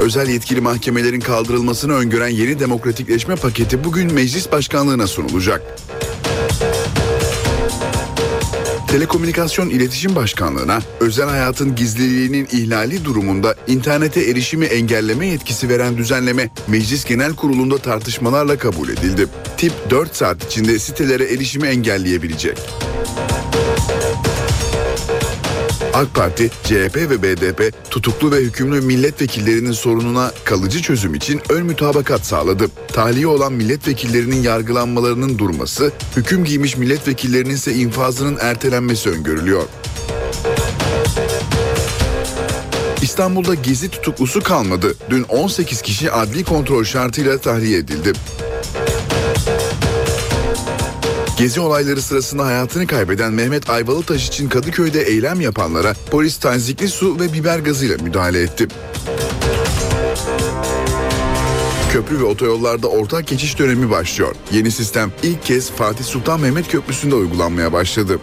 [0.00, 5.62] Özel yetkili mahkemelerin kaldırılmasını öngören yeni demokratikleşme paketi bugün meclis başkanlığına sunulacak.
[8.86, 17.04] Telekomünikasyon İletişim Başkanlığı'na özel hayatın gizliliğinin ihlali durumunda internete erişimi engelleme yetkisi veren düzenleme Meclis
[17.04, 19.26] Genel Kurulu'nda tartışmalarla kabul edildi.
[19.56, 22.58] Tip 4 saat içinde sitelere erişimi engelleyebilecek.
[25.96, 32.26] AK Parti, CHP ve BDP tutuklu ve hükümlü milletvekillerinin sorununa kalıcı çözüm için ön mütabakat
[32.26, 32.68] sağladı.
[32.88, 39.62] Tahliye olan milletvekillerinin yargılanmalarının durması, hüküm giymiş milletvekillerinin ise infazının ertelenmesi öngörülüyor.
[43.02, 44.94] İstanbul'da gezi tutuklusu kalmadı.
[45.10, 48.12] Dün 18 kişi adli kontrol şartıyla tahliye edildi.
[51.36, 57.32] Gezi olayları sırasında hayatını kaybeden Mehmet Ayvalıtaş için Kadıköy'de eylem yapanlara polis tazikli su ve
[57.32, 58.68] biber gazıyla müdahale etti.
[61.92, 64.34] Köprü ve otoyollarda ortak geçiş dönemi başlıyor.
[64.52, 68.18] Yeni sistem ilk kez Fatih Sultan Mehmet Köprüsü'nde uygulanmaya başladı.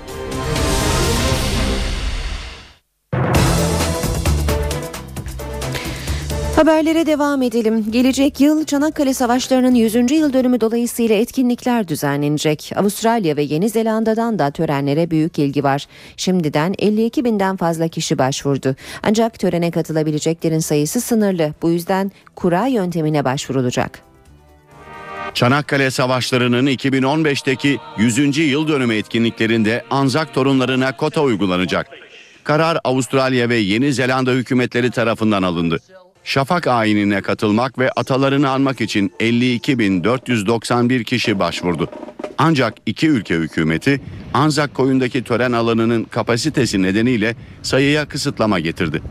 [6.56, 7.91] Haberlere devam edelim.
[7.91, 9.95] Gelecek yıl Çanakkale Savaşları'nın 100.
[10.12, 12.72] yıl dönümü dolayısıyla etkinlikler düzenlenecek.
[12.76, 15.86] Avustralya ve Yeni Zelanda'dan da törenlere büyük ilgi var.
[16.18, 18.76] Şimdiden 52 binden fazla kişi başvurdu.
[19.04, 21.54] Ancak törene katılabileceklerin sayısı sınırlı.
[21.62, 23.99] Bu yüzden kura yöntemine başvurulacak.
[25.34, 28.38] Çanakkale Savaşları'nın 2015'teki 100.
[28.38, 31.88] yıl dönümü etkinliklerinde Anzak torunlarına kota uygulanacak.
[32.43, 35.80] Karar Avustralya ve Yeni Zelanda hükümetleri tarafından alındı.
[36.24, 41.89] Şafak ayinine katılmak ve atalarını anmak için 52.491 kişi başvurdu.
[42.38, 44.01] Ancak iki ülke hükümeti
[44.34, 49.01] Anzak koyundaki tören alanının kapasitesi nedeniyle sayıya kısıtlama getirdi.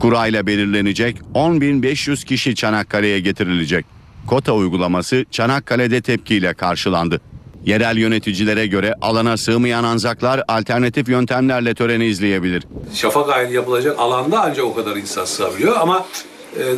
[0.00, 3.86] Kurayla belirlenecek 10.500 kişi Çanakkale'ye getirilecek.
[4.26, 7.20] Kota uygulaması Çanakkale'de tepkiyle karşılandı.
[7.66, 12.62] Yerel yöneticilere göre alana sığmayan Anzaklar alternatif yöntemlerle töreni izleyebilir.
[12.94, 16.06] Şafak ayini yapılacak alanda ancak o kadar insan sığabiliyor ama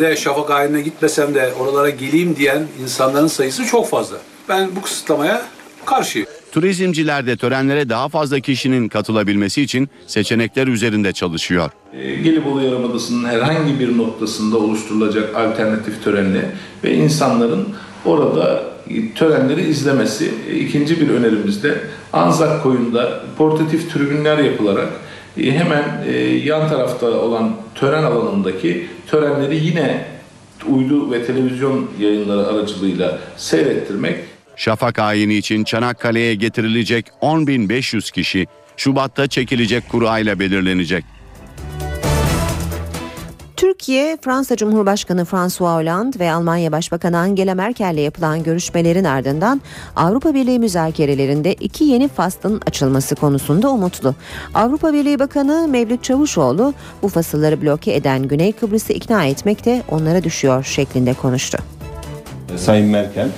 [0.01, 4.17] de şafak ayinine gitmesem de oralara geleyim diyen insanların sayısı çok fazla.
[4.49, 5.43] Ben bu kısıtlamaya
[5.87, 6.29] karşıyım.
[6.53, 11.71] Turizmciler de törenlere daha fazla kişinin katılabilmesi için seçenekler üzerinde çalışıyor.
[11.93, 16.51] E, Gelibolu Yarımadası'nın herhangi bir noktasında oluşturulacak alternatif törenle
[16.85, 17.69] ve insanların
[18.05, 18.65] orada
[19.15, 20.35] törenleri izlemesi.
[20.51, 21.81] E, İkinci bir önerimiz de
[22.13, 24.89] Anzak Koyun'da portatif tribünler yapılarak
[25.37, 30.05] hemen e, yan tarafta olan tören alanındaki törenleri yine
[30.69, 34.17] uydu ve televizyon yayınları aracılığıyla seyrettirmek
[34.57, 41.05] Şafak ayini için Çanakkale'ye getirilecek 10.500 kişi Şubat'ta çekilecek kurayla belirlenecek.
[43.63, 49.61] Türkiye, Fransa Cumhurbaşkanı François Hollande ve Almanya Başbakanı Angela Merkel ile yapılan görüşmelerin ardından
[49.97, 54.15] Avrupa Birliği müzakerelerinde iki yeni faslın açılması konusunda umutlu.
[54.55, 60.25] Avrupa Birliği Bakanı Mevlüt Çavuşoğlu bu fasılları bloke eden Güney Kıbrıs'ı ikna etmek de onlara
[60.25, 61.59] düşüyor şeklinde konuştu.
[62.57, 63.29] Sayın Merkel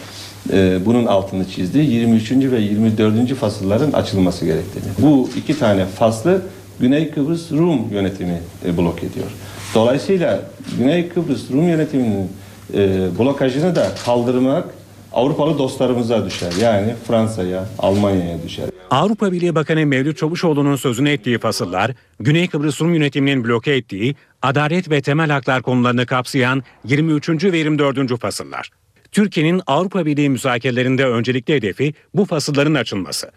[0.53, 1.79] e, bunun altını çizdi.
[1.79, 2.31] 23.
[2.33, 3.35] ve 24.
[3.35, 4.87] fasılların açılması gerektiğini.
[4.99, 6.43] Bu iki tane faslı
[6.81, 9.27] Güney Kıbrıs Rum yönetimi e, blok ediyor.
[9.75, 10.43] Dolayısıyla
[10.79, 12.33] Güney Kıbrıs Rum yönetiminin
[12.75, 14.65] e, blokajını da kaldırmak
[15.13, 16.53] Avrupalı dostlarımıza düşer.
[16.61, 18.65] Yani Fransa'ya, Almanya'ya düşer.
[18.91, 24.91] Avrupa Birliği Bakanı Mevlüt Çavuşoğlu'nun sözünü ettiği fasıllar, Güney Kıbrıs Rum yönetiminin bloke ettiği adalet
[24.91, 27.45] ve temel haklar konularını kapsayan 23.
[27.45, 28.21] ve 24.
[28.21, 28.71] fasıllar.
[29.13, 33.31] Türkiye'nin Avrupa Birliği müzakerelerinde öncelikli hedefi bu fasılların açılması.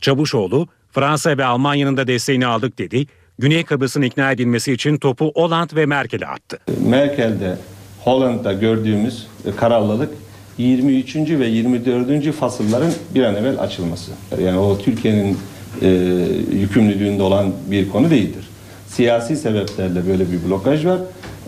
[0.00, 3.06] Çavuşoğlu, Fransa ve Almanya'nın da desteğini aldık dedi.
[3.38, 6.58] Güney Kıbrıs'ın ikna edilmesi için topu Hollande ve Merkel'e attı.
[6.86, 7.56] Merkel'de,
[8.00, 10.10] Hollanda'da gördüğümüz e, kararlılık
[10.58, 11.16] 23.
[11.16, 12.32] ve 24.
[12.32, 14.10] fasılların bir an evvel açılması.
[14.42, 15.38] Yani o Türkiye'nin
[15.82, 15.88] e,
[16.52, 18.48] yükümlülüğünde olan bir konu değildir.
[18.88, 20.98] Siyasi sebeplerle böyle bir blokaj var.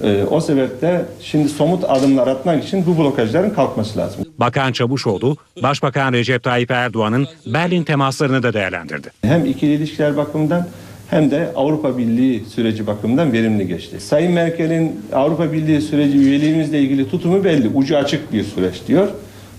[0.02, 4.24] E, o sebeple şimdi somut adımlar atmak için bu blokajların kalkması lazım.
[4.38, 9.10] Bakan Çavuşoğlu, Başbakan Recep Tayyip Erdoğan'ın Berlin temaslarını da değerlendirdi.
[9.22, 10.66] Hem ikili ilişkiler bakımından
[11.10, 14.00] hem de Avrupa Birliği süreci bakımından verimli geçti.
[14.00, 17.68] Sayın Merkel'in Avrupa Birliği süreci üyeliğimizle ilgili tutumu belli.
[17.68, 19.08] Ucu açık bir süreç diyor.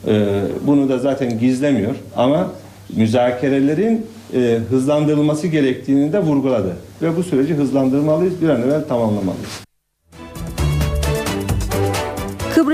[0.08, 2.52] Ee, bunu da zaten gizlemiyor ama
[2.96, 6.76] müzakerelerin e, hızlandırılması gerektiğini de vurguladı.
[7.02, 9.65] Ve bu süreci hızlandırmalıyız, bir an evvel tamamlamalıyız.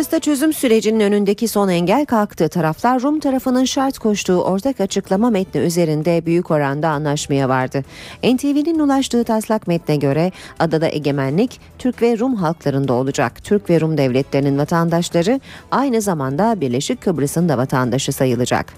[0.01, 2.49] Kıbrıs'ta çözüm sürecinin önündeki son engel kalktı.
[2.49, 7.83] Taraflar Rum tarafının şart koştuğu ortak açıklama metni üzerinde büyük oranda anlaşmaya vardı.
[8.23, 13.43] NTV'nin ulaştığı taslak metne göre adada egemenlik Türk ve Rum halklarında olacak.
[13.43, 15.39] Türk ve Rum devletlerinin vatandaşları
[15.71, 18.73] aynı zamanda Birleşik Kıbrıs'ın da vatandaşı sayılacak.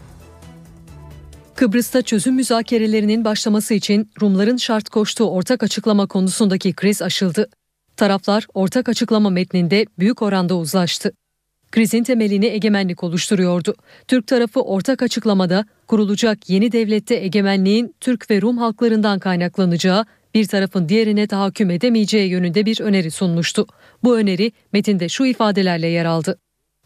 [1.55, 7.49] Kıbrıs'ta çözüm müzakerelerinin başlaması için Rumların şart koştuğu ortak açıklama konusundaki kriz aşıldı.
[7.97, 11.11] Taraflar ortak açıklama metninde büyük oranda uzlaştı.
[11.71, 13.75] Krizin temelini egemenlik oluşturuyordu.
[14.07, 20.89] Türk tarafı ortak açıklamada kurulacak yeni devlette egemenliğin Türk ve Rum halklarından kaynaklanacağı, bir tarafın
[20.89, 23.67] diğerine tahakküm edemeyeceği yönünde bir öneri sunmuştu.
[24.03, 26.39] Bu öneri metinde şu ifadelerle yer aldı.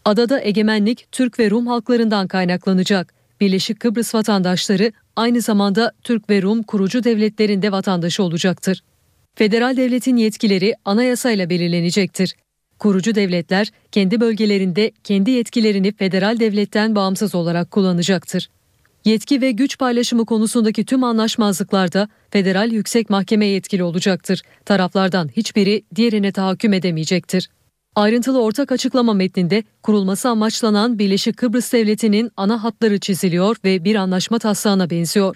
[0.05, 3.13] Adada egemenlik Türk ve Rum halklarından kaynaklanacak.
[3.41, 8.81] Birleşik Kıbrıs vatandaşları aynı zamanda Türk ve Rum kurucu devletlerinde vatandaşı olacaktır.
[9.38, 12.35] Federal devletin yetkileri anayasayla belirlenecektir.
[12.80, 18.49] Kurucu devletler kendi bölgelerinde kendi yetkilerini federal devletten bağımsız olarak kullanacaktır.
[19.05, 24.41] Yetki ve güç paylaşımı konusundaki tüm anlaşmazlıklarda Federal Yüksek Mahkeme yetkili olacaktır.
[24.65, 27.49] Taraflardan hiçbiri diğerine tahakküm edemeyecektir.
[27.95, 34.39] Ayrıntılı ortak açıklama metninde kurulması amaçlanan Birleşik Kıbrıs Devleti'nin ana hatları çiziliyor ve bir anlaşma
[34.39, 35.35] taslağına benziyor.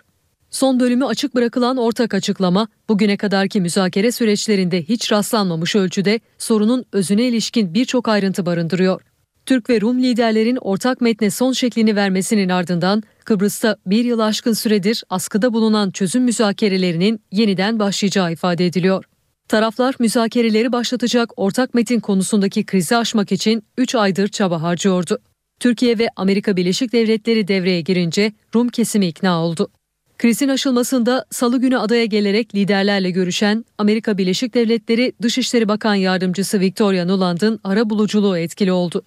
[0.51, 7.23] Son bölümü açık bırakılan ortak açıklama, bugüne kadarki müzakere süreçlerinde hiç rastlanmamış ölçüde sorunun özüne
[7.23, 9.01] ilişkin birçok ayrıntı barındırıyor.
[9.45, 15.03] Türk ve Rum liderlerin ortak metne son şeklini vermesinin ardından Kıbrıs'ta bir yıl aşkın süredir
[15.09, 19.05] askıda bulunan çözüm müzakerelerinin yeniden başlayacağı ifade ediliyor.
[19.47, 25.19] Taraflar müzakereleri başlatacak ortak metin konusundaki krizi aşmak için 3 aydır çaba harcıyordu.
[25.59, 29.71] Türkiye ve Amerika Birleşik Devletleri devreye girince Rum kesimi ikna oldu.
[30.21, 37.05] Krizin aşılmasında salı günü adaya gelerek liderlerle görüşen Amerika Birleşik Devletleri Dışişleri Bakan Yardımcısı Victoria
[37.05, 39.03] Nuland'ın ara buluculuğu etkili oldu.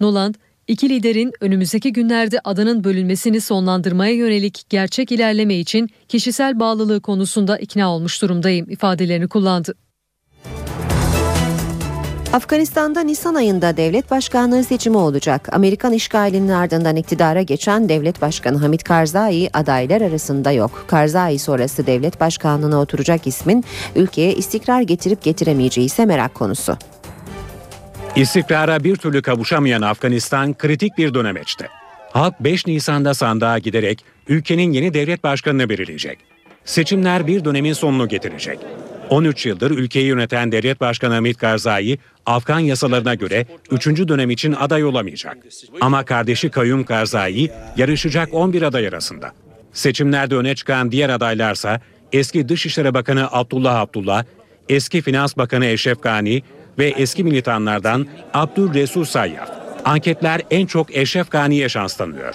[0.00, 0.34] Nuland,
[0.68, 7.94] iki liderin önümüzdeki günlerde adanın bölünmesini sonlandırmaya yönelik gerçek ilerleme için kişisel bağlılığı konusunda ikna
[7.94, 9.74] olmuş durumdayım ifadelerini kullandı.
[12.34, 15.48] Afganistan'da Nisan ayında devlet başkanlığı seçimi olacak.
[15.52, 20.84] Amerikan işgalinin ardından iktidara geçen devlet başkanı Hamid Karzai adaylar arasında yok.
[20.86, 23.64] Karzai sonrası devlet başkanlığına oturacak ismin
[23.96, 26.76] ülkeye istikrar getirip getiremeyeceği ise merak konusu.
[28.16, 31.68] İstikrara bir türlü kavuşamayan Afganistan kritik bir dönemeçte.
[32.12, 36.18] Halk 5 Nisan'da sandığa giderek ülkenin yeni devlet başkanını belirleyecek.
[36.64, 38.58] Seçimler bir dönemin sonunu getirecek.
[39.10, 43.86] 13 yıldır ülkeyi yöneten devlet başkanı Hamid Karzai, Afgan yasalarına göre 3.
[43.86, 45.36] dönem için aday olamayacak.
[45.80, 49.32] Ama kardeşi Kayyum Karzai yarışacak 11 aday arasında.
[49.72, 51.80] Seçimlerde öne çıkan diğer adaylarsa
[52.12, 54.24] eski Dışişleri Bakanı Abdullah Abdullah,
[54.68, 56.42] eski Finans Bakanı Eşref Gani
[56.78, 59.63] ve eski militanlardan Abdül Resul Sayyaf.
[59.84, 62.34] Anketler en çok Eşref Gani'ye şans tanıyor.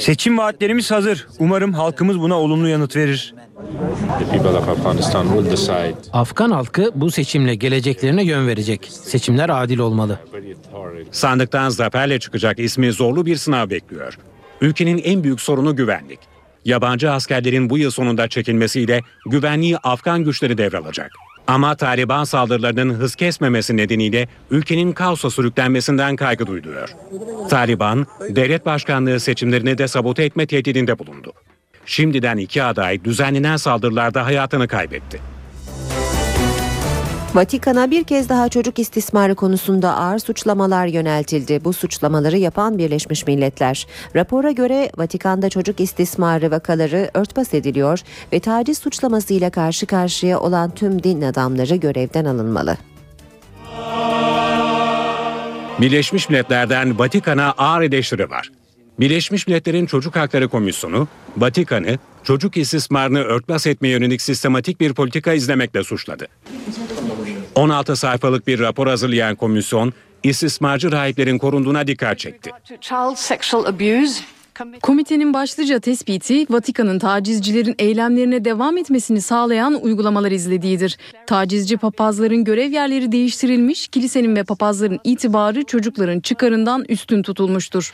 [0.00, 1.26] Seçim vaatlerimiz hazır.
[1.38, 3.34] Umarım halkımız buna olumlu yanıt verir.
[6.12, 8.88] Afgan halkı bu seçimle geleceklerine yön verecek.
[8.90, 10.18] Seçimler adil olmalı.
[11.10, 14.18] Sandıktan zaferle çıkacak ismi zorlu bir sınav bekliyor.
[14.60, 16.18] Ülkenin en büyük sorunu güvenlik.
[16.64, 21.10] Yabancı askerlerin bu yıl sonunda çekilmesiyle güvenliği Afgan güçleri devralacak.
[21.46, 26.88] Ama Taliban saldırılarının hız kesmemesi nedeniyle ülkenin kaosa sürüklenmesinden kaygı duyuluyor.
[27.50, 31.32] Taliban, devlet başkanlığı seçimlerini de sabote etme tehdidinde bulundu.
[31.86, 35.20] Şimdiden iki aday düzenlenen saldırılarda hayatını kaybetti.
[37.34, 41.64] Vatikan'a bir kez daha çocuk istismarı konusunda ağır suçlamalar yöneltildi.
[41.64, 43.86] Bu suçlamaları yapan Birleşmiş Milletler.
[44.16, 48.00] Rapora göre Vatikan'da çocuk istismarı vakaları örtbas ediliyor
[48.32, 52.76] ve taciz suçlamasıyla karşı karşıya olan tüm din adamları görevden alınmalı.
[55.80, 58.50] Birleşmiş Milletler'den Vatikan'a ağır eleştiri var.
[59.00, 65.84] Birleşmiş Milletler'in Çocuk Hakları Komisyonu, Vatikan'ı çocuk istismarını örtbas etmeye yönelik sistematik bir politika izlemekle
[65.84, 66.28] suçladı.
[67.54, 69.92] 16 sayfalık bir rapor hazırlayan komisyon,
[70.22, 72.50] istismarcı rahiplerin korunduğuna dikkat çekti.
[74.82, 80.98] Komitenin başlıca tespiti Vatikan'ın tacizcilerin eylemlerine devam etmesini sağlayan uygulamalar izlediğidir.
[81.26, 87.92] Tacizci papazların görev yerleri değiştirilmiş, kilisenin ve papazların itibarı çocukların çıkarından üstün tutulmuştur.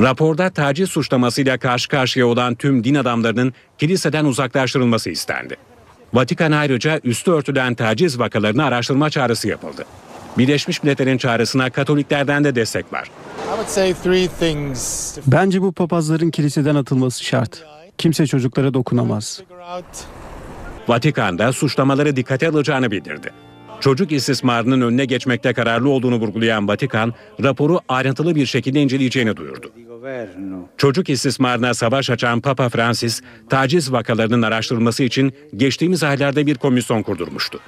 [0.00, 5.56] Raporda taciz suçlamasıyla karşı karşıya olan tüm din adamlarının kiliseden uzaklaştırılması istendi.
[6.14, 9.84] Vatikan ayrıca üstü örtülen taciz vakalarını araştırma çağrısı yapıldı.
[10.38, 13.10] Birleşmiş Milletler'in çağrısına Katoliklerden de destek var.
[15.26, 17.64] Bence bu papazların kiliseden atılması şart.
[17.98, 19.42] Kimse çocuklara dokunamaz.
[20.88, 23.32] Vatikan'da suçlamaları dikkate alacağını bildirdi.
[23.80, 29.72] Çocuk istismarının önüne geçmekte kararlı olduğunu vurgulayan Vatikan, raporu ayrıntılı bir şekilde inceleyeceğini duyurdu.
[30.76, 37.60] Çocuk istismarına savaş açan Papa Francis, taciz vakalarının araştırılması için geçtiğimiz aylarda bir komisyon kurdurmuştu.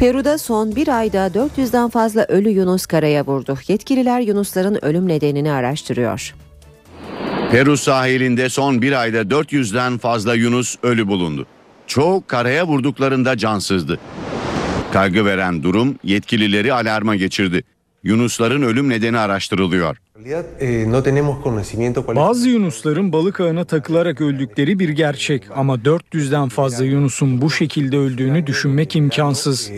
[0.00, 3.58] Peru'da son bir ayda 400'den fazla ölü Yunus karaya vurdu.
[3.68, 6.34] Yetkililer Yunusların ölüm nedenini araştırıyor.
[7.50, 11.46] Peru sahilinde son bir ayda 400'den fazla Yunus ölü bulundu.
[11.86, 14.00] Çoğu karaya vurduklarında cansızdı.
[14.92, 17.62] Kaygı veren durum yetkilileri alarma geçirdi.
[18.02, 19.96] Yunusların ölüm nedeni araştırılıyor.
[22.16, 28.46] Bazı Yunusların balık ağına takılarak öldükleri bir gerçek ama 400'den fazla Yunus'un bu şekilde öldüğünü
[28.46, 29.70] düşünmek imkansız.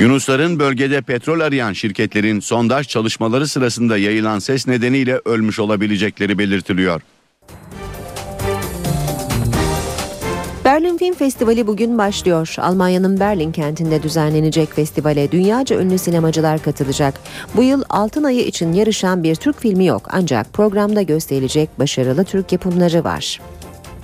[0.00, 7.00] Yunusların bölgede petrol arayan şirketlerin sondaj çalışmaları sırasında yayılan ses nedeniyle ölmüş olabilecekleri belirtiliyor.
[10.66, 12.54] Berlin Film Festivali bugün başlıyor.
[12.58, 17.20] Almanya'nın Berlin kentinde düzenlenecek festivale dünyaca ünlü sinemacılar katılacak.
[17.56, 22.52] Bu yıl altın ayı için yarışan bir Türk filmi yok ancak programda gösterilecek başarılı Türk
[22.52, 23.40] yapımları var.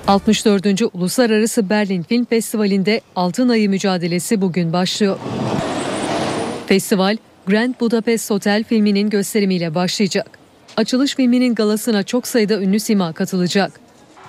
[0.07, 0.83] 64.
[0.93, 5.19] Uluslararası Berlin Film Festivali'nde Altın Ayı mücadelesi bugün başlıyor.
[6.67, 7.17] Festival,
[7.47, 10.39] Grand Budapest Hotel filminin gösterimiyle başlayacak.
[10.77, 13.73] Açılış filminin galasına çok sayıda ünlü sima katılacak.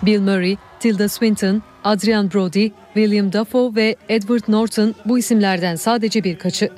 [0.04, 6.70] Bill Murray, Tilda Swinton, Adrian Brody, William Dafoe ve Edward Norton bu isimlerden sadece birkaçı.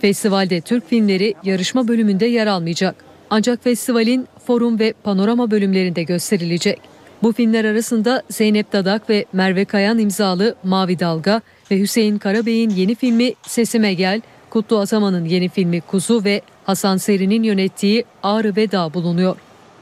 [0.00, 2.94] Festivalde Türk filmleri yarışma bölümünde yer almayacak.
[3.30, 6.80] Ancak festivalin forum ve panorama bölümlerinde gösterilecek.
[7.22, 11.40] Bu filmler arasında Zeynep Dadak ve Merve Kayan imzalı Mavi Dalga
[11.70, 14.20] ve Hüseyin Karabey'in yeni filmi Sesime Gel,
[14.50, 19.36] Kutlu Ataman'ın yeni filmi Kuzu ve Hasan Seri'nin yönettiği Ağrı ve Dağ bulunuyor.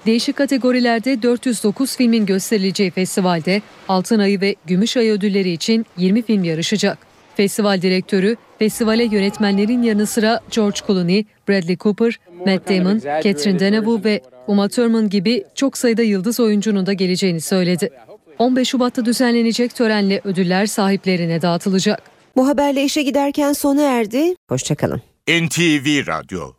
[0.07, 6.45] Değişik kategorilerde 409 filmin gösterileceği festivalde Altın Ayı ve Gümüş Ayı ödülleri için 20 film
[6.45, 6.99] yarışacak.
[7.37, 14.21] Festival direktörü festivale yönetmenlerin yanı sıra George Clooney, Bradley Cooper, Matt Damon, Catherine Deneuve ve
[14.47, 17.91] Uma Thurman gibi çok sayıda yıldız oyuncunun da geleceğini söyledi.
[18.39, 22.03] 15 Şubat'ta düzenlenecek törenle ödüller sahiplerine dağıtılacak.
[22.37, 24.35] Bu haberle işe giderken sona erdi.
[24.49, 25.03] Hoşçakalın.
[25.29, 26.53] NTV Radyo